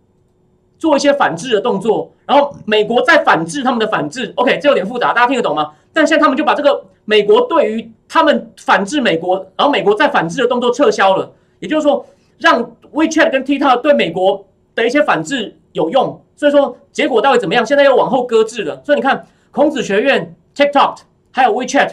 [0.79, 4.33] 做一些反制的动作，然后美国在反制他们的反制。
[4.37, 5.73] OK，这有点复杂，大家听得懂吗？
[5.93, 12.05] 但现在他们就把这个美国对于他们反制美国，然后美国在反制的动作撤销了，也就是说，
[12.39, 16.23] 让 WeChat 跟 TikTok 对美国的一些反制有用。
[16.35, 17.65] 所以说，结果到底怎么样？
[17.65, 18.79] 现在又往后搁置了。
[18.85, 20.99] 所以你看，孔子学院、TikTok
[21.31, 21.93] 还有 WeChat。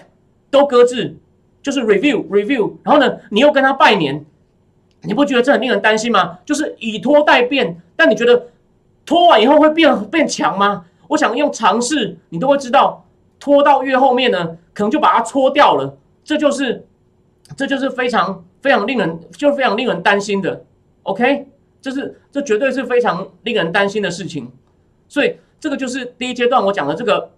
[0.54, 1.18] 都搁置，
[1.64, 4.24] 就是 review review，然后呢，你又跟他拜年，
[5.02, 6.38] 你不觉得这很令人担心吗？
[6.46, 8.50] 就是以拖代变，但你觉得
[9.04, 10.86] 拖完以后会变变强吗？
[11.08, 13.04] 我想用尝试，你都会知道，
[13.40, 15.98] 拖到越后面呢，可能就把它搓掉了。
[16.24, 16.86] 这就是
[17.58, 20.64] 这就是非常非常令人就是非常令人担心的。
[21.02, 21.48] OK，
[21.82, 24.52] 这是这绝对是非常令人担心的事情。
[25.10, 27.32] 所以这个就是第一阶段我讲的这个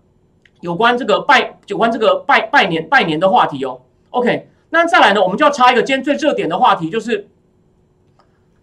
[0.65, 3.81] 有关这个拜有关这个拜拜年拜年的话题哦。
[4.09, 7.27] OK，那再来呢，我们就要插一个今天最热点的话题，就是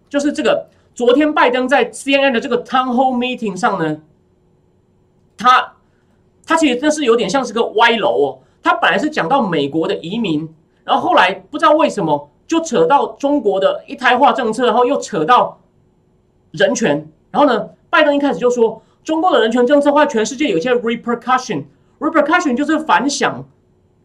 [0.09, 4.01] 就是这个昨天拜登在 CNN 的这个 Town Hall Meeting 上呢，
[5.37, 5.75] 他
[6.45, 8.39] 他其实真是有点像是个歪楼哦。
[8.61, 15.61] 他本来是讲到美国的移民，然后后来不知道为什么就扯到中国的一胎化政策，然后又扯到
[16.51, 17.09] 人权。
[17.31, 21.63] 然后呢，拜登一开始就说中国的人权政策会全世界有一些 repercussion
[22.03, 23.45] Repercussion 就是反响、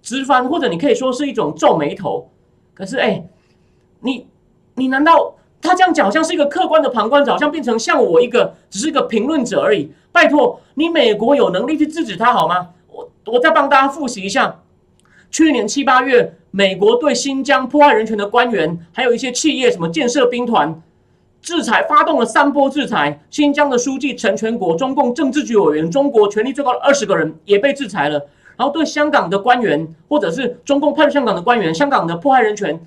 [0.01, 2.31] 直翻，或者你可以说是一种皱眉头。
[2.75, 3.25] 可是哎，
[4.01, 4.29] 你
[4.77, 9.91] 你难道他这样讲好像是一个客观的旁观者，好像变成像我一个只是一个评论者而已？
[10.13, 12.69] 拜托，你美国有能力去制止他好吗？
[13.27, 14.61] 我再帮大家复习一下，
[15.31, 20.81] 去年七八月，美国对新疆破坏人权的官员，还有一些企业，什么建设兵团，
[21.41, 23.21] 制裁发动了三波制裁。
[23.31, 28.27] 新疆的书记陈全国，中共政治局委员，中国权力最高的二十个人也被制裁了。
[28.57, 32.81] 然后对香港的官员，或者是中共派驻香港的官员，香港的迫害人权、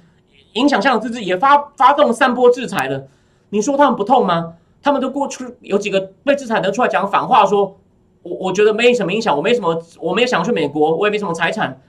[0.53, 3.07] 影响香港自治，也发发动三波制裁了。
[3.49, 4.53] 你说他们不痛吗？
[4.81, 7.77] 他们都过去有几个被制裁的出来讲反话说。
[8.23, 11.81] 我我觉得没什么影响，我没什么，我没有想去美国，我也没什么财产。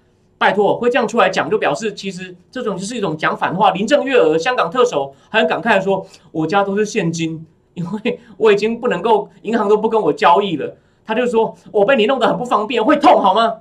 [0.43, 3.71] 拜托，会这样出来讲，就表示其实这种就是一种讲反话。
[3.71, 10.77] 林郑月娥，香港特首，还很感慨的说：“我家都是现金，因为我已经不能够，银行都不跟我交易了。”
[11.07, 13.59] 他就说：“我被你弄得很不方便，会痛好吗？”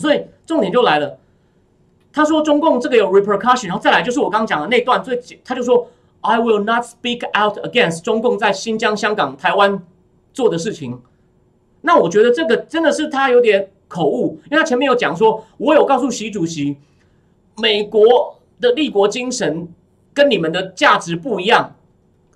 [0.00, 1.18] 所以重点就来了，
[2.14, 5.86] 他说中共这个有 repercussion，然后再来就是我刚刚讲的那段最，他就说
[6.22, 9.82] ：“I will not speak out against 中共在新疆、香港、台湾
[10.32, 10.98] 做的事情。”
[11.82, 16.76] 那我觉得这个真的是他有点口误，因为他前面有讲说，我有告诉习主席，
[17.56, 19.68] 美国的立国精神
[20.12, 21.74] 跟你们的价值不一样。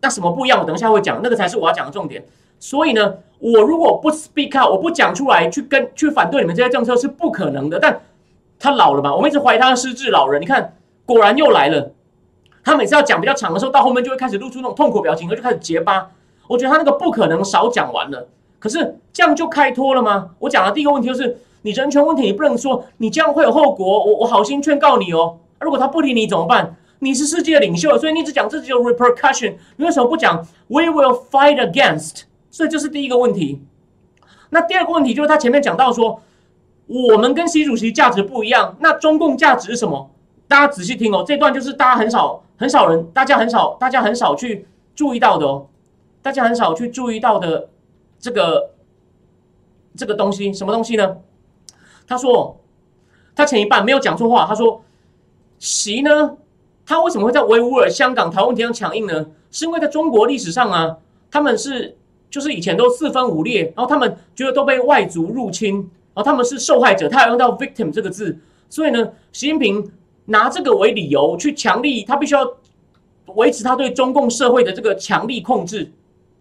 [0.03, 0.61] 那什么不一样？
[0.61, 2.25] 我等一下会讲，那个才是我要讲的重点。
[2.59, 7.79] 所以呢，我如果不 speak out，我不讲出来去跟去反对你们这些政策是不可能的。
[7.79, 8.01] 但
[8.59, 10.41] 他老了嘛，我们一直怀疑他失智老人。
[10.41, 11.93] 你看，果然又来了。
[12.63, 16.11] 他每次要讲比较长的时候，到后面就会开始露出那种痛苦表情，然后就开始结巴。
[16.47, 18.29] 我觉得他那个不可能少讲完了。
[18.61, 20.31] 可是这样就开脱了吗？
[20.39, 24.05] 我讲的第一个问题就是，你人权问题，你不能说你这样会有后果。
[24.05, 26.77] 我我好心劝告你哦，如果他不理你怎么办？
[26.99, 32.25] 你是世界领袖，所以你只讲这只有 repercussion，你为什么不讲 we will fight against？
[32.51, 33.63] 所以这是第一个问题。
[34.51, 36.21] 那第二个问题就是他前面讲到说，
[36.87, 40.11] 我们跟习主席价值不一样，那中共价值是什么？
[40.47, 45.69] 大家仔细听哦，这段就是大家很少很少人，大家很少大家很少去注意到的哦，
[46.21, 47.71] 大家很少去注意到的。
[48.21, 48.71] 这个
[49.97, 51.17] 这个东西什么东西呢？
[52.07, 52.61] 他说
[53.35, 54.47] 他前一半没有讲错话。
[54.47, 54.85] 他说
[55.59, 56.37] 习呢，
[56.85, 59.27] 他为什么会在维吾尔、香港、台湾地方强硬呢？
[59.51, 60.99] 是因为在中国历史上啊，
[61.31, 61.97] 他们是
[62.31, 65.77] 就是以前都四分五裂，然后他们觉得都被外族入侵，
[66.15, 69.91] 然后他们是受害者，他还用到 victim 这个字，所以呢，习近平
[70.27, 72.49] 拿这个为理由去强力，他必须要
[73.35, 75.91] 维持他对中共社会的这个强力控制。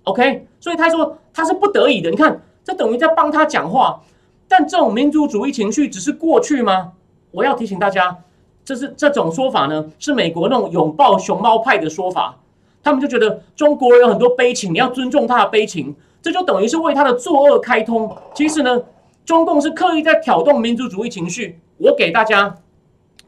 [0.03, 2.09] OK，所以他说他是不得已的。
[2.09, 4.01] 你看，这等于在帮他讲话。
[4.47, 6.93] 但这种民族主义情绪只是过去吗？
[7.29, 8.17] 我要提醒大家，
[8.65, 12.39] 这是这种说法呢，是美国那种拥抱熊猫派的说法。
[12.81, 18.11] 他们就觉得中国人有很多悲情，你要尊重他的悲情，这就等于是为他的作恶开通。
[18.33, 18.81] 其实呢，
[19.23, 21.59] 中共是刻意在挑动民族主义情绪。
[21.77, 22.55] 我给大家，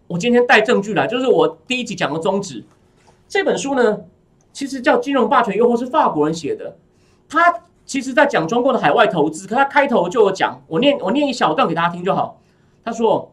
[0.08, 2.64] 我今天带证据来，就是我第一集讲的宗旨。
[3.28, 4.00] 这本书呢。
[4.54, 6.78] 其实叫《金融霸权诱惑》是法国人写的，
[7.30, 12.40] 他其实在讲中国的海外投资，可他开头就有讲，我念我念一小段给大家听就好。
[12.84, 13.32] 他说，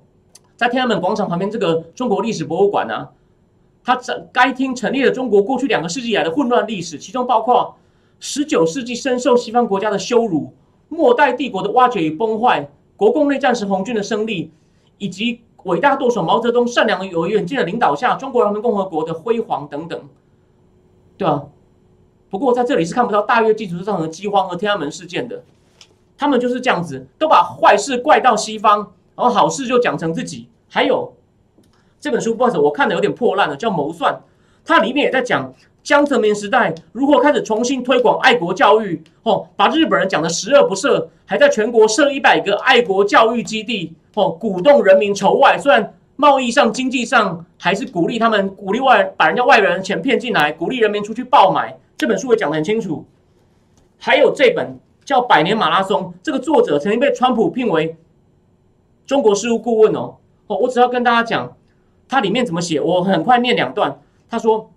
[0.57, 3.09] 在天安门广场旁边这个中国历史博物馆呢，
[3.85, 7.76] 他这该厅陈列了中国过去两个世纪以来的混乱历史，其中包括
[8.20, 10.52] 十九世纪深受西方国家的羞辱、
[10.88, 14.50] 末代帝国的挖掘与崩坏、国共内战时红军的胜利，
[14.98, 20.00] 以及伟大舵手毛泽东善良有远见的领导下中国人民共和国的辉煌等等。
[21.18, 21.42] 对啊，
[22.31, 25.42] 不过在这里是看不到大约基础造成的饥荒和天安门事件的，
[26.16, 28.78] 他们就是这样子，都把坏事怪到西方，
[29.16, 30.48] 然后好事就讲成自己。
[30.68, 31.12] 还有
[31.98, 34.14] 这本书，不好意思，我看的有点破烂了，叫《谋算》，
[34.64, 35.52] 它里面也在讲
[35.83, 45.94] 江泽民时代如何开始重新推广爱国教育，哦，把日本人讲的十恶不赦，还在全国设一百个爱国教育基地，哦，鼓动人民筹外，虽然。
[46.20, 51.78] 贸易上、经济上，还是鼓励他们，鼓励外把人家外人钱骗进来，鼓励人民出去爆买。
[51.96, 53.07] 这本书也讲得很清楚。
[53.98, 57.96] 还有这本叫《百年马拉松》，这个作者曾经被川普聘为
[59.07, 60.16] 中国事务顾问哦。
[60.48, 61.57] 哦，我只要跟大家讲，
[62.09, 64.00] 它里面怎么写，我很快念两段。
[64.28, 64.72] 他说，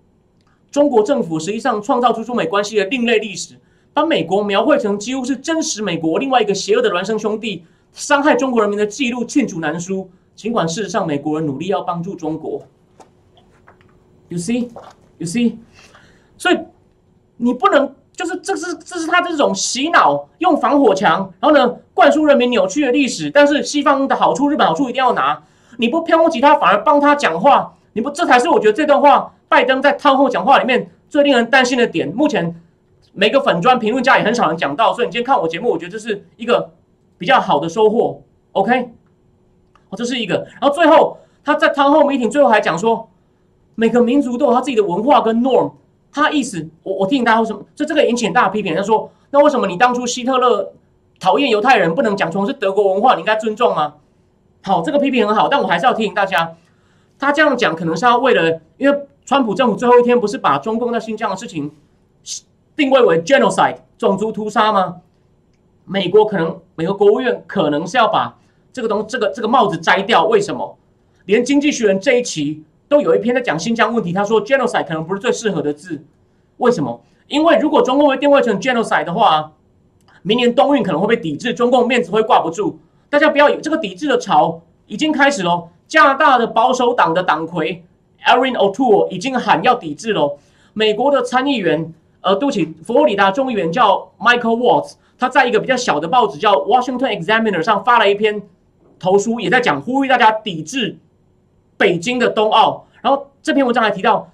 [0.69, 3.56] 中国政府实际上创造出中美关系的另类历史，
[3.95, 10.08] 把美国描绘成几乎是真实美国另外一个邪恶的孪生兄弟，伤害中国人民的记录罄竹难书。
[10.41, 12.63] 尽管事实上美国人努力要帮助中国
[14.30, 15.58] ，You see，You see，
[16.36, 16.58] 所以
[17.38, 17.93] 你不能。
[18.13, 23.32] 就是这是这是他这种洗脑，用防火墙，然后呢灌输人民扭曲的历史。
[23.32, 25.41] 但是西方的好处，日本好处一定要拿。
[25.77, 32.10] 你不抨击他，反而帮他讲话，你不这才是我觉得这段话拜登在汤后讲话里面最令人担心的点。
[32.10, 32.62] 目前
[33.13, 36.71] 每个粉砖评论家也很少人讲到，所以你今天看我节目，我觉得这是一个
[37.17, 38.21] 比较好的收获。
[38.51, 38.91] OK，
[39.91, 40.47] 哦，这是一个。
[40.60, 43.08] 然后最后他在汤后媒体最后还讲说，
[43.75, 45.73] 每个民族都有他自己的文化跟 norm。
[46.13, 47.63] 他意思，我我提醒大家为什么？
[47.73, 48.75] 这这个引起很大批评。
[48.75, 50.73] 他说：“那为什么你当初希特勒
[51.21, 53.13] 讨厌犹太人，不能讲从是德国文化？
[53.13, 53.93] 你应该尊重吗？”
[54.63, 56.54] 好，这个批评很好，但我还是要提醒大家，
[57.17, 61.71] 他这样讲可能是要为了，因为川普政府最后一天不是把中共在新疆的事情
[62.75, 64.97] 定位为 genocide 种族屠杀吗？
[65.86, 68.38] 美国可能，美国国务院可能是要把
[68.73, 70.25] 这个东这个这个帽子摘掉。
[70.25, 70.77] 为什么？
[71.25, 72.63] 连经济学人这一期。
[72.91, 76.03] 都有一篇在讲新疆问题，他说 genocide 可能不是最适合的字，
[76.57, 77.01] 为什么？
[77.29, 79.53] 因为如果中共会定位成 genocide 的话，
[80.23, 82.79] 明年冬运可能会被抵制，中共面子会挂不住。
[83.10, 85.69] 大家不要有这个抵制的潮已经开始喽。
[85.88, 87.81] 加拿大的保守党的党魁
[88.25, 90.38] Erin O'Toole 已经喊要抵制喽。
[90.73, 98.41] 美国的参议员，呃，对不起，佛罗里达众议员叫 Michael Watts，他在一个比较小的报纸叫 Washington Examiner 上发了一篇
[99.02, 100.96] 投书，也在讲呼吁大家抵制。
[101.76, 104.30] 北京的冬奥，然后这篇文章还提到，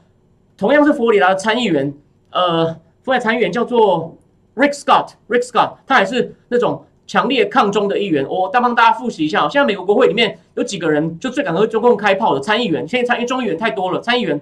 [0.57, 1.93] 同样是佛罗里达的参议员，
[2.31, 2.65] 呃，
[3.03, 4.17] 佛里达参议员叫做
[4.55, 8.27] Rick Scott，Rick Scott，他也是那种强烈抗中的议员。
[8.27, 14.01] 我再帮大家复习一下，现在美国国会里面有几个人就最敢和中共开炮的参议员，现在参议中议员太多了。
[14.01, 14.41] 参议员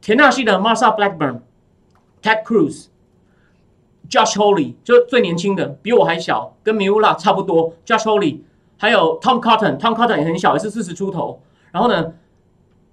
[0.00, 7.74] 田纳西的 Marsha Blackburn，Ted Cruz，Josh Hawley，就最年轻的，比我还小，跟 Mula 差不多。
[7.84, 8.38] Josh Hawley，
[8.76, 11.40] 还有 Tom Cotton，Tom Cotton 也很小，也是四十出头。
[11.72, 12.12] 然后呢，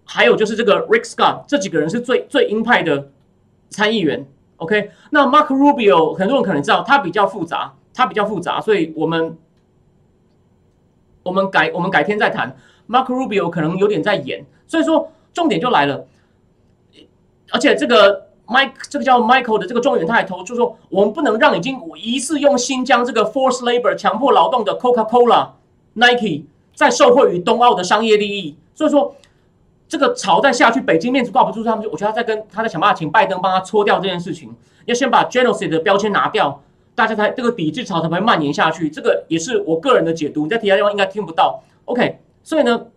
[0.06, 3.10] 还有就是这个 Rick Scott，这几个人是最最鹰派的
[3.70, 4.26] 参议员。
[4.58, 9.38] OK，那 Mark Rubio 很多人可能知道，他比较复杂，他比较复杂，所以我们
[11.24, 12.56] 我们改我们改天再谈。
[12.88, 16.06] Mark Rubio 可能有点在演，所以说重点就来了。
[17.52, 25.50] 而且这个 Mike 这个叫 Michael 的这个众议员他还投出说，我们不能让已经疑似用新疆这个 forced labor 强迫劳动的 Coca Cola、
[25.94, 28.58] Nike 在受惠于冬奥的商业利益。
[28.76, 29.16] 所以说，
[29.88, 34.52] 这个潮再下去，北京面子挂不住，他们就我觉得他在跟他在想办法请拜登帮他搓掉这件事情，
[34.86, 36.62] 要先把 genocide 的标签拿掉，
[36.96, 38.90] 大家才这个抵制潮才会蔓延下去。
[38.90, 41.62] 这个也是我个人的解读，你在其他地方应该听不到。
[41.86, 42.88] OK，所以呢，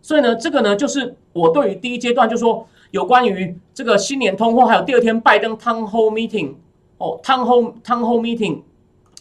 [0.00, 6.54] 所以呢，这个呢就是我对于第一阶段就说有关于这个新年通货，还有第二天拜登 town hall meeting
[6.96, 8.62] 哦，town hall town hall meeting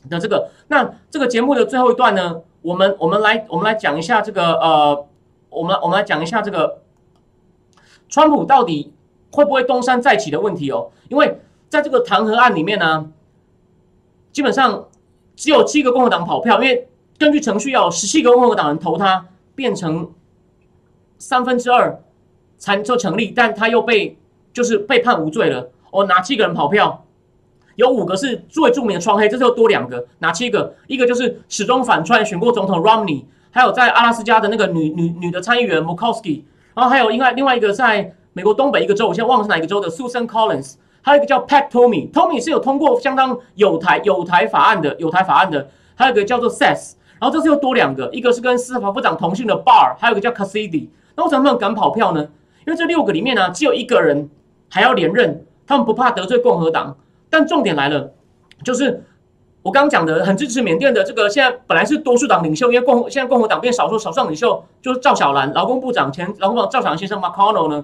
[0.09, 5.05] 的这个，那这个节目的最后一段呢，我们我们来我们来讲一下这个呃。
[5.49, 6.81] 我们我们来讲一下这个，
[8.09, 8.91] 川普到底
[9.31, 10.91] 会不会东山再起的问题哦？
[11.07, 13.09] 因为在这个弹劾案里面呢，
[14.33, 14.89] 基本上
[15.37, 20.11] 只有七个共和党跑票，因为根据程序要十七个共和党人投他，变成
[21.17, 22.03] 三分之二
[22.57, 24.17] 才就成立，但他又被
[24.51, 25.71] 就是被判无罪了。
[25.91, 27.04] 哦，哪七个人跑票？
[27.75, 30.75] 有五个是最著名的双黑，这次又多两个，哪七个？
[30.87, 33.23] 一个就是始终反川选过总统 Romney。
[33.51, 36.41] 还有在阿拉斯加的那个女女女的参议员 Mukowski，
[36.73, 52.27] 然后还有另外另外一个在美国东北一个州，我现在忘了是哪一个州的 Susan Collins，还有一个叫 Pat Toomey，Toomey 是有通过相当有台有台法案的有台法案的，还有一个叫做 Seth，然后这次又多两个，一个是跟司法部长同姓的 Barr，还有一个叫 Cassidy，那为什么他们敢跑票呢？
[52.67, 54.29] 因为这六个里面呢，只有一个人
[54.69, 56.97] 还要连任，他们不怕得罪共和党，
[57.35, 58.13] 但重点来了，
[58.63, 59.03] 就是。
[59.65, 67.83] 我刚刚讲的很支持缅甸的这个，现在本来是多数党领袖，因为共现在共和党变少数少数党领袖，就是赵小兰，劳工部长前劳工部长赵小兰先生 McConnell 呢，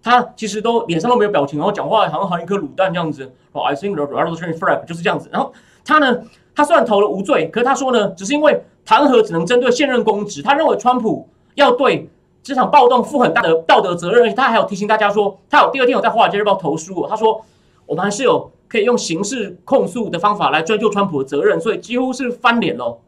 [0.00, 3.32] 他其实都脸上都没有表情，然后讲话好像含一颗卤蛋这样子。
[3.52, 5.28] ，I think the Ronald Reagan flag 就是这样子。
[5.32, 5.52] 然后
[5.84, 6.22] 他呢，
[6.54, 12.08] 他虽然投了无罪，可是他说呢，只是因为弹劾只能针对现任公职，他认为川普要对
[12.44, 17.44] 这场暴动负很大的道德责任，而且他还有提醒大家说，他有第二天有在华尔街日报投书，他说
[17.88, 18.52] 我们还是有。
[18.70, 22.98] 可以用刑事控诉的方法来追究川普的责任，所以几乎是翻脸喽。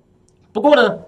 [0.54, 1.00] 不过呢，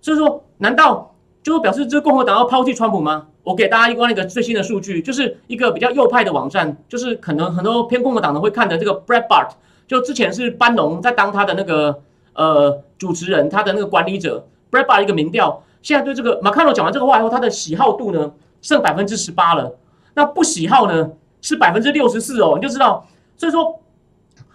[0.00, 3.28] 就是说，难道就是表示这共和党要抛弃川普吗？
[3.44, 9.50] 我给大家一个那个最新的数据，就是一个比较右派的网站，就是可能很多偏共和党的会看的这个 Brett Bart，
[9.86, 12.00] 就之前是班农在当他的那个
[12.32, 19.76] 呃主持人，他的那个管理者 Brett Bart 一个民调，现在对这个马卡罗讲完这个话以后，他的喜好度呢剩百分之十八了。
[20.14, 23.80] 那不喜好呢是百分之六十四哦，你就知道，所以说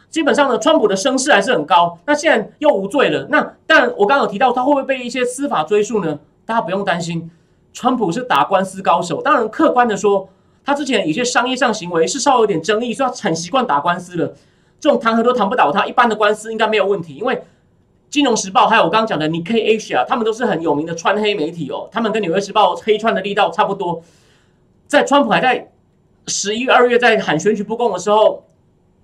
[0.10, 1.98] 基本上呢，川普的声势还是很高。
[2.06, 6.20] 那现在又无罪了，那但我刚刚有提到他会不会被一些司法追诉呢？
[6.46, 7.32] 大家不用担心，
[7.72, 9.22] 川普是打官司高手。
[9.22, 10.30] 当然，客观的说，
[10.64, 14.34] 他之前有些商业上行为是稍微有点争议，所以他很习惯打官司了。
[14.80, 17.16] 这种弹劾都弹不倒他，一般的官司应该没有问题。
[17.16, 17.36] 因为
[18.10, 21.88] 《金融时报》还有我刚刚讲的 Nikkei Asia，他们都是很有名的穿黑媒体哦。
[21.92, 24.02] 他们跟《纽约时报》黑穿的力道差不多。
[24.86, 25.72] 在川普还在
[26.28, 28.46] 十一、二月在喊选举不公的时候，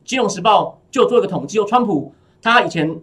[0.09, 2.99] 《金融时报》就做一个统计，哦，川普他以前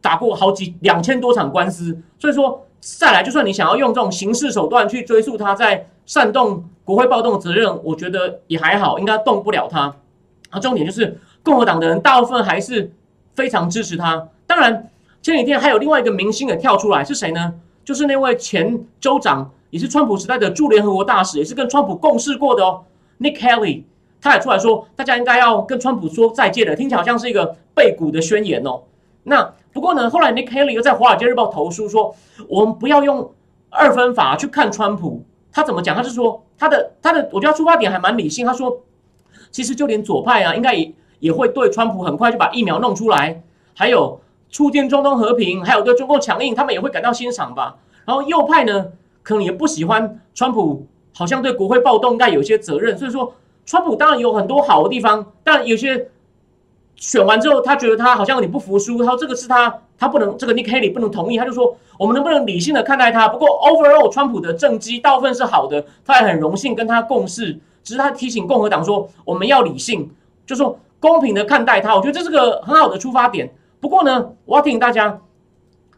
[0.00, 2.66] 打过好几两千多场官司，所以说。
[2.98, 9.94] 再来，就算你想要用这种刑事手段去追溯他在煽动国会暴动的责任，我觉得也还好，应该动不了他。
[10.50, 12.92] 啊，重点就是共和党的人大部分还是
[13.36, 14.26] 非常支持他。
[14.48, 14.90] 当然，
[15.22, 17.54] 前几天还有另外一个明星也跳出来，是谁呢？
[17.84, 22.82] 就是那位前州长，也是川普时代的驻联合国大使，也是跟川普共事过的哦
[23.22, 23.84] ，Nick Haley，
[24.20, 28.82] 他也出来说，大家应该要跟川普说再见了，听起来好像是一个背骨的宣言哦。
[29.24, 32.14] 那不过呢，后来 Nick Haley 又在《华尔街日报》投书说，
[32.48, 33.32] 我们不要用
[33.70, 35.24] 二分法去看川普。
[35.54, 35.94] 他怎么讲？
[35.94, 38.46] 他是说他的他的，我觉得出发点还蛮理性。
[38.46, 38.80] 他说，
[39.50, 43.42] 其实就连左派啊，应该也也会对川普很快就把疫苗弄出来，
[43.74, 47.76] 还有促进中东和平，还有对中共强硬，他们也会感到欣赏吧。
[48.06, 48.92] 然后右派呢，
[49.22, 52.96] 可能也不喜欢川普，好像对国会暴动应该有些责任。
[52.96, 53.34] 所以说，
[53.64, 56.08] 川普当然有很多好的地方，但有些。
[56.94, 63.26] 选完之后，他觉得他好像有点不服输，他说这个是他，他不能这个 Nick Haley 不能同意，他就说我们能不能理性的看待他？
[63.26, 70.08] 不过 overall 川普的政绩大部分是好的，他也很荣幸跟他共事，只是他提醒共和党说我们要理性，
[70.46, 71.96] 就说公平的看待他。
[71.96, 73.52] 我觉得这是个很好的出发点。
[73.80, 75.18] 不过呢，我要提醒大家，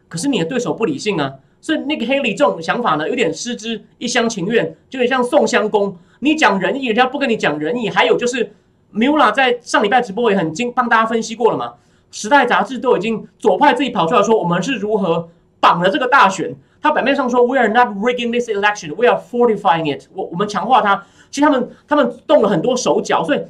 [0.07, 1.35] 可是你的对手不理性啊，
[1.65, 8.51] 所以 Nick Haley 这种想法呢，有点失之一厢情愿，就有点像宋襄公，你讲仁义，人家不跟你讲仁义，还有就是。
[8.93, 11.73] Mula 在上礼拜直播也很精，帮大家分析过了嘛。
[12.11, 15.27] 时代杂志都已经左派自己跑出来说，我们是如何
[15.59, 16.55] 绑了这个大选。
[16.81, 20.07] 他表面上说，We are not rigging this election, we are fortifying it。
[20.13, 21.03] 我我们强化它。
[21.29, 23.41] 其实他们他们动了很多手脚，所以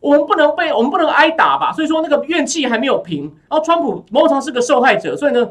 [0.00, 1.70] 我们不能被我们不能挨打吧。
[1.72, 3.32] 所以说那个怨气还没有平。
[3.48, 5.48] 然后川普某种程度是个受害者，所以呢，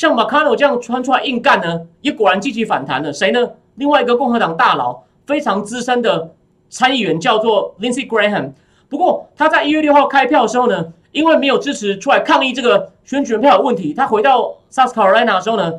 [0.00, 3.12] 像 McConnell 这样穿出来硬干呢，也果然积极反弹了。
[3.12, 3.50] 谁呢？
[3.74, 6.30] 另外一个共和党大佬，非常资深的
[6.70, 8.52] 参议员，叫做 Lindsey Graham。
[8.88, 15.70] 不过他在一月六号开票的时候呢，因为没有支持出来抗议这个选举人票的问题，他回到 South Carolina 的时候呢，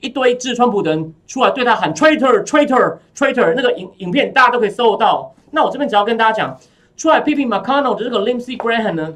[0.00, 5.32] 一堆支持川普的人出来对他喊 traitor traitor traitor，那个影影片大家都可以搜到。
[5.52, 6.58] 那我这边只要跟大家讲，
[6.96, 9.14] 出来批评 McConnell 的这个 Lindsey Graham 呢，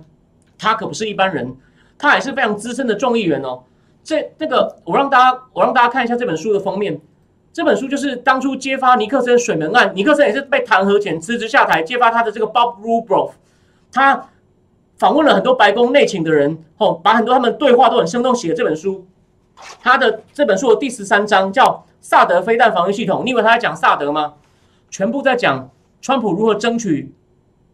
[0.56, 1.56] 他可不是一般人，
[1.98, 3.64] 他也是非常资深的众议员哦。
[4.04, 7.00] 这那个我让大家我让大家看一下这本书的封面。
[7.52, 13.34] 这本书就是当初揭发尼克森水门案，尼克森也是被弹劾前辞职下台，揭发他的这个 Bob r u b r o f
[13.92, 14.28] 他
[14.96, 19.06] 访问了很多白宫内情的人，哦，把很多他们对话都很生动写的这本书。
[19.82, 24.34] 他的这本书的第十三章叫萨德飞弹防御系统，你以为他在讲萨德吗？
[24.90, 27.12] 全部在讲川普如何争取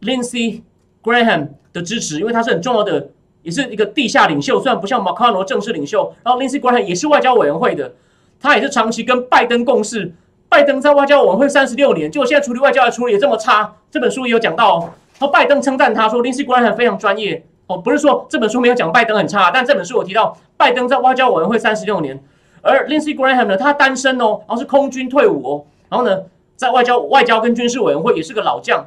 [0.01, 0.63] Lindsey
[1.05, 3.11] Graham 的支持，因为他是很重要的，
[3.49, 7.91] 也是一个地下领袖，虽然不像 McConnell 正式领袖，然后 Lindsey Graham 也是外交委员会的。
[8.39, 10.13] 他也是长期跟拜登共事，
[10.51, 13.75] 拜登在外交委员会三十六年，结果现在处理外交的处理也这么差。
[13.91, 22.23] 这本书也有讲到哦，然后拜登称赞他说林 a 官很非常专业哦，不是说这本书没有讲拜登很差，但这本书有提到拜登在外交委员会三十六年，
[22.61, 26.21] 而 Lindsey Graham 呢，他单身哦，然后是空军退伍哦，然后呢，
[26.55, 28.85] 在外交外交跟军事委员会也是个老将。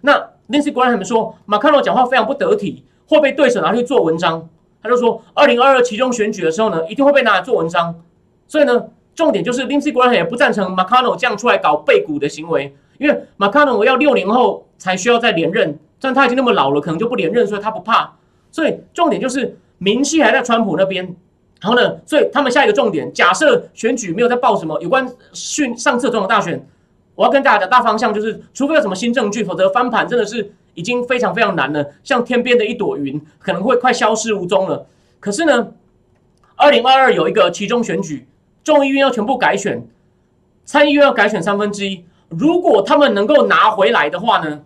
[0.00, 4.48] 那 Lindsey Graham 说马卡罗讲话非常不得体，会被对手拿去做文章。
[4.82, 7.94] 他就说二零二二其中选举的时候呢，一定会被拿来做文章。
[8.46, 8.84] 所以呢，
[9.14, 18.12] 重点就是 Lindsey Graham 也不赞成 McConnell 这样出来搞背股的行为，因为 McConnell 要六年后才需要再连任，但他已经那么老了，可能就不连任，所以他不怕。
[18.50, 21.16] 所以重点就是名气还在川普那边。
[21.62, 26.62] 然后呢，所以他们下一个重点，假设选举没有在报什么有关训上次总统大选，
[27.14, 34.86] 我要跟大家讲大方向就是，除非有什么新证据，否则翻盘真的是已经非常非常难了，像天边的一朵云，可能会快消失无踪了。
[35.20, 35.72] 可是呢，
[36.56, 38.28] 二零二二有一个其中选举。
[38.62, 39.86] 众议院要全部改选，
[40.64, 42.02] 参议院要改选三分之一。
[42.30, 44.62] 如果他们能够拿回来的话呢，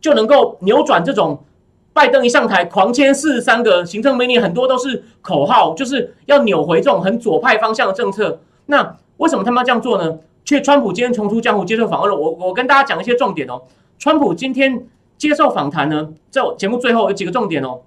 [0.00, 1.44] 就能够扭转这种
[1.92, 8.40] 拜登一上台狂签四十三个行政命令，很多都是口号，就是要扭回这种很左派方向的政策。
[8.64, 10.18] 那为什么他们要这样做呢？
[10.46, 12.16] 却川普今天重出江湖接受访问了。
[12.16, 13.60] 我我跟大家讲一些重点哦。
[13.98, 14.86] 川普今天
[15.28, 17.80] 接受访谈呢，在我节目最后有几个重点哦。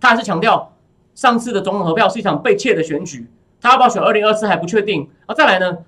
[0.00, 0.72] 他还是强调
[1.14, 3.26] 上次的总统投票是一场被窃的选举。
[3.60, 5.08] 他要不要选二零二四还不确定。
[5.26, 5.78] 啊，再来呢？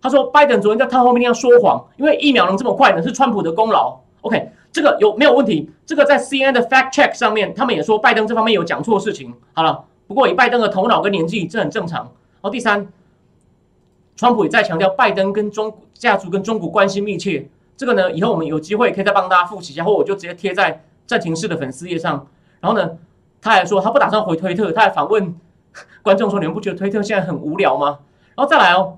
[0.00, 3.98] 他说拜登昨天在他后面那样说谎，因为疫苗能这么快呢，是川普的功劳。
[4.20, 5.68] OK，这个有没有问题？
[5.84, 9.34] 这个在 CNN 的 Fact Check 上面，他们也说拜登这方面有讲错事情。
[9.54, 12.12] 好了，不过以拜登的头脑跟年纪，这很正常。
[12.40, 12.86] 好，第三，
[14.14, 17.48] 川普也在强调拜登跟中家族跟中国关系密切。
[17.76, 22.26] 这个呢，以后我们有机会可以再帮大家复习一下，或我就直接贴在战情室的粉丝页上。
[22.60, 22.92] 然后呢，
[23.42, 25.34] 他还说他不打算回推特，他还反问
[26.02, 27.98] 观众说：“你们不觉得推特现在很无聊吗？”
[28.34, 28.96] 然后再来哦，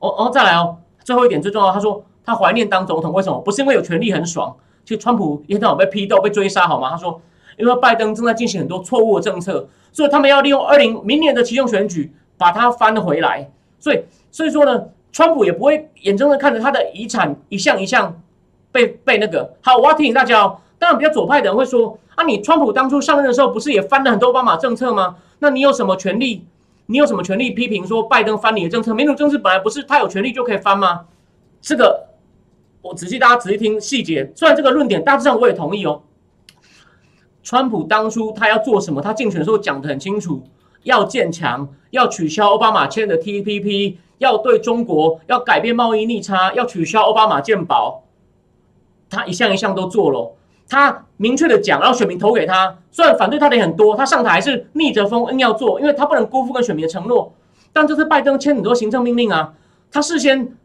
[0.00, 3.38] 哦哦，再来哦，最后一点最重要，他说他怀念当总统，为什么？
[3.40, 6.90] 不是因为有权利很爽，其实川普一天到晚被批斗、被追杀，好吗？
[6.90, 7.20] 他说，
[7.56, 13.48] 因为拜登正在进行很多错误的政策，所以他们要利用二零明年的其中选举把它翻回来。
[13.78, 14.86] 所以，所以说呢。
[15.16, 18.20] 川普也不会眼睁睁看着他的遗产一项一项
[18.70, 20.58] 被被那个好，我要提醒大家哦。
[20.78, 25.16] 当然，比较左派的人会说啊，你川普当初上任的时候不是也翻了很多奥巴马政策吗？
[25.38, 26.44] 那你有什么权利？
[26.84, 28.92] 你有什么权利批评说拜登翻你的政策？
[28.92, 31.06] 民主政治本来不是他有权利就可以翻吗？
[31.62, 32.08] 这个
[32.82, 34.30] 我仔细大家仔细听细节。
[34.36, 36.02] 虽然这个论点大致上我也同意哦。
[37.42, 39.00] 川普当初他要做什么？
[39.00, 40.42] 他竞选的时候讲的很清楚，
[40.82, 43.96] 要建墙，要取消奥巴马签的 TPP。
[44.18, 48.02] 要对中国要改变贸易逆差，要取消奥巴马健保，
[49.10, 50.32] 他一项一项都做了。
[50.68, 52.76] 他明确的讲，让选民投给他。
[52.90, 57.32] 虽然反对他的很多，他上台是逆着风硬要做，因为他不能辜负跟选民的承诺。
[57.72, 59.54] 但这次拜登签很多行政命令啊，
[59.92, 60.56] 他事先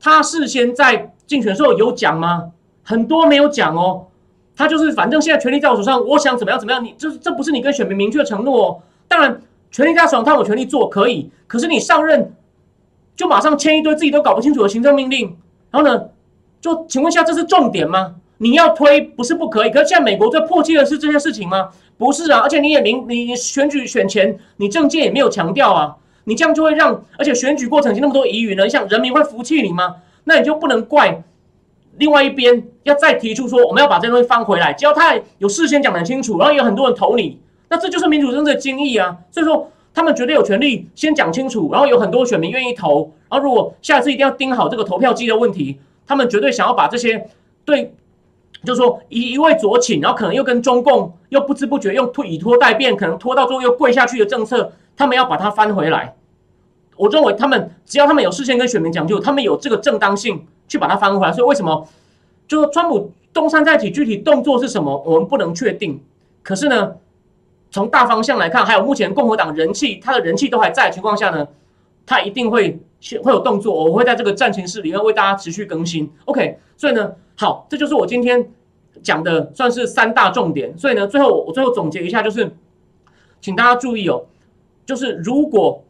[0.00, 2.50] 他事先在竞选时候有讲吗？
[2.82, 4.06] 很多没有讲哦。
[4.56, 8.82] 他就是反正现在权力在我手上，我想怎么样怎么样，你这这不是你跟选民明确承诺哦。
[9.06, 9.40] 当然，
[9.70, 12.32] 权力在手上，他有权利做可以，可是你上任。
[13.16, 15.36] 就马上签一堆自己都搞不清楚的行政命令，
[15.70, 16.04] 然后呢，
[16.60, 18.16] 就请问一下，这是重点吗？
[18.38, 21.68] 你要推不是不可以，可是现在美国最迫切的是这些事情吗？
[21.96, 25.94] 不是啊，而且你也明你选举选前，你政界也没有强调啊，
[26.24, 29.96] 你这样就会让，而且选举过程已经那么多疑云了，你像人民会服气你吗？
[30.24, 31.22] 那你就不能怪
[31.98, 37.38] 另外一边要再提出说我们要把这东西翻回来，只要他有事先讲得很清楚，然后有很多人投你，
[37.68, 39.70] 那这就是民主政治的精义啊，所以说。
[39.94, 47.28] 他们绝对有权利先讲清楚，然后有很多选民愿意投，然后如果下次一定要盯好这个投票机的问题，他们绝对想要把这些
[47.64, 47.94] 对，
[48.64, 56.16] 就是说一一味左倾，然后可能又跟中共又不知不觉用拖以拖代变，可能拖到最后又跪下去的政策，他们要把它翻回来。
[56.96, 61.32] 我认为他们只要他们有事先跟选民讲究，他们有这个正当性去把它翻回来。
[61.32, 61.86] 所以为什么
[62.48, 66.00] 就是川普东山再起，具体动作是什么，我们不能确定。
[66.42, 66.96] 可是呢？
[67.74, 71.48] 从大方向来看，还有目前共和党人气，他的人气都还在的情况下呢，
[72.06, 72.78] 他一定会
[73.20, 73.74] 会有动作。
[73.74, 76.08] 我会在这个战情室里面为大家持续更新。
[76.26, 78.48] OK，所以呢，好，这就是我今天
[79.02, 80.78] 讲的算是三大重点。
[80.78, 82.48] 所以呢，最后我最后总结一下，就是
[83.40, 84.26] 请大家注意哦，
[84.86, 85.82] 就是如果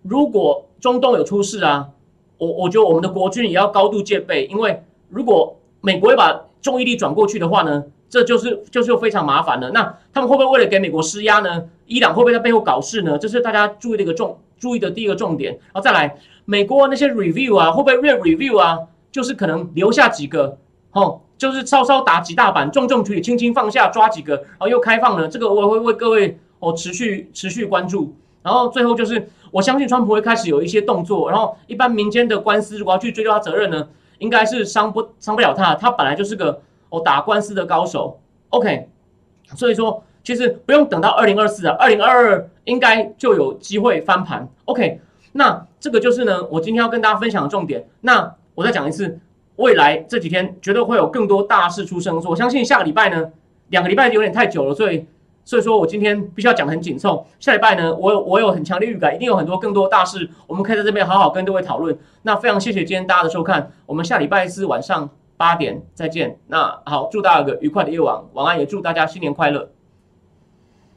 [0.00, 1.90] 如果中东有出事啊，
[2.38, 7.84] 我我觉得我们的国军也要高度戒备，因为如果美国要把注意力转过去的话呢？
[8.14, 9.72] 这就是就是非常麻烦了。
[9.72, 11.64] 那他们会不会为了给美国施压呢？
[11.86, 13.18] 伊朗会不会在背后搞事呢？
[13.18, 15.52] 这是大家注意的一个重注意的第一个重点。
[15.52, 18.78] 然后再来，美国那些 review 啊，会不会 re review 啊？
[19.10, 20.56] 就是可能留下几个，
[20.92, 25.26] 哦，就是稍稍打几大板，重重处理，轻轻放下，抓几个，然后又开放了。
[25.26, 28.14] 这个我会为各位哦持续持续关注。
[28.44, 31.28] 然后最后就是，我相信川普会开始有一些动作。
[31.28, 33.88] 然后一般民间的官司如果要去追究他责任呢，
[34.18, 35.74] 应该是伤不伤不了他。
[35.74, 36.62] 他本来就是个。
[36.94, 38.20] 我打官司的高手
[38.50, 38.88] ，OK，
[39.56, 45.00] 所以说其实不用等到二零二四啊，二零二二应该就有机会翻盘，OK。
[45.32, 47.84] 那这个就是呢，我今天要跟大家分享的重点。
[48.02, 49.18] 那我再讲一次，
[49.56, 52.22] 未来这几天绝对会有更多大事出生。
[52.24, 53.32] 我相信下个礼拜呢，
[53.70, 55.04] 两个礼拜有点太久了，所以
[55.44, 57.26] 所以说我今天必须要讲很紧凑。
[57.40, 61.98] 下礼拜呢，我有我有很强烈预感，一定有很多更多大事，我们可以在这边好好跟各位讨论。
[62.22, 65.10] 那非常谢谢今天大家的收看，我们下礼拜四晚上。
[65.44, 66.38] 八点再见。
[66.46, 69.68] 那好，祝大家有个愉快的夜晚，晚安，也祝大家新年快乐。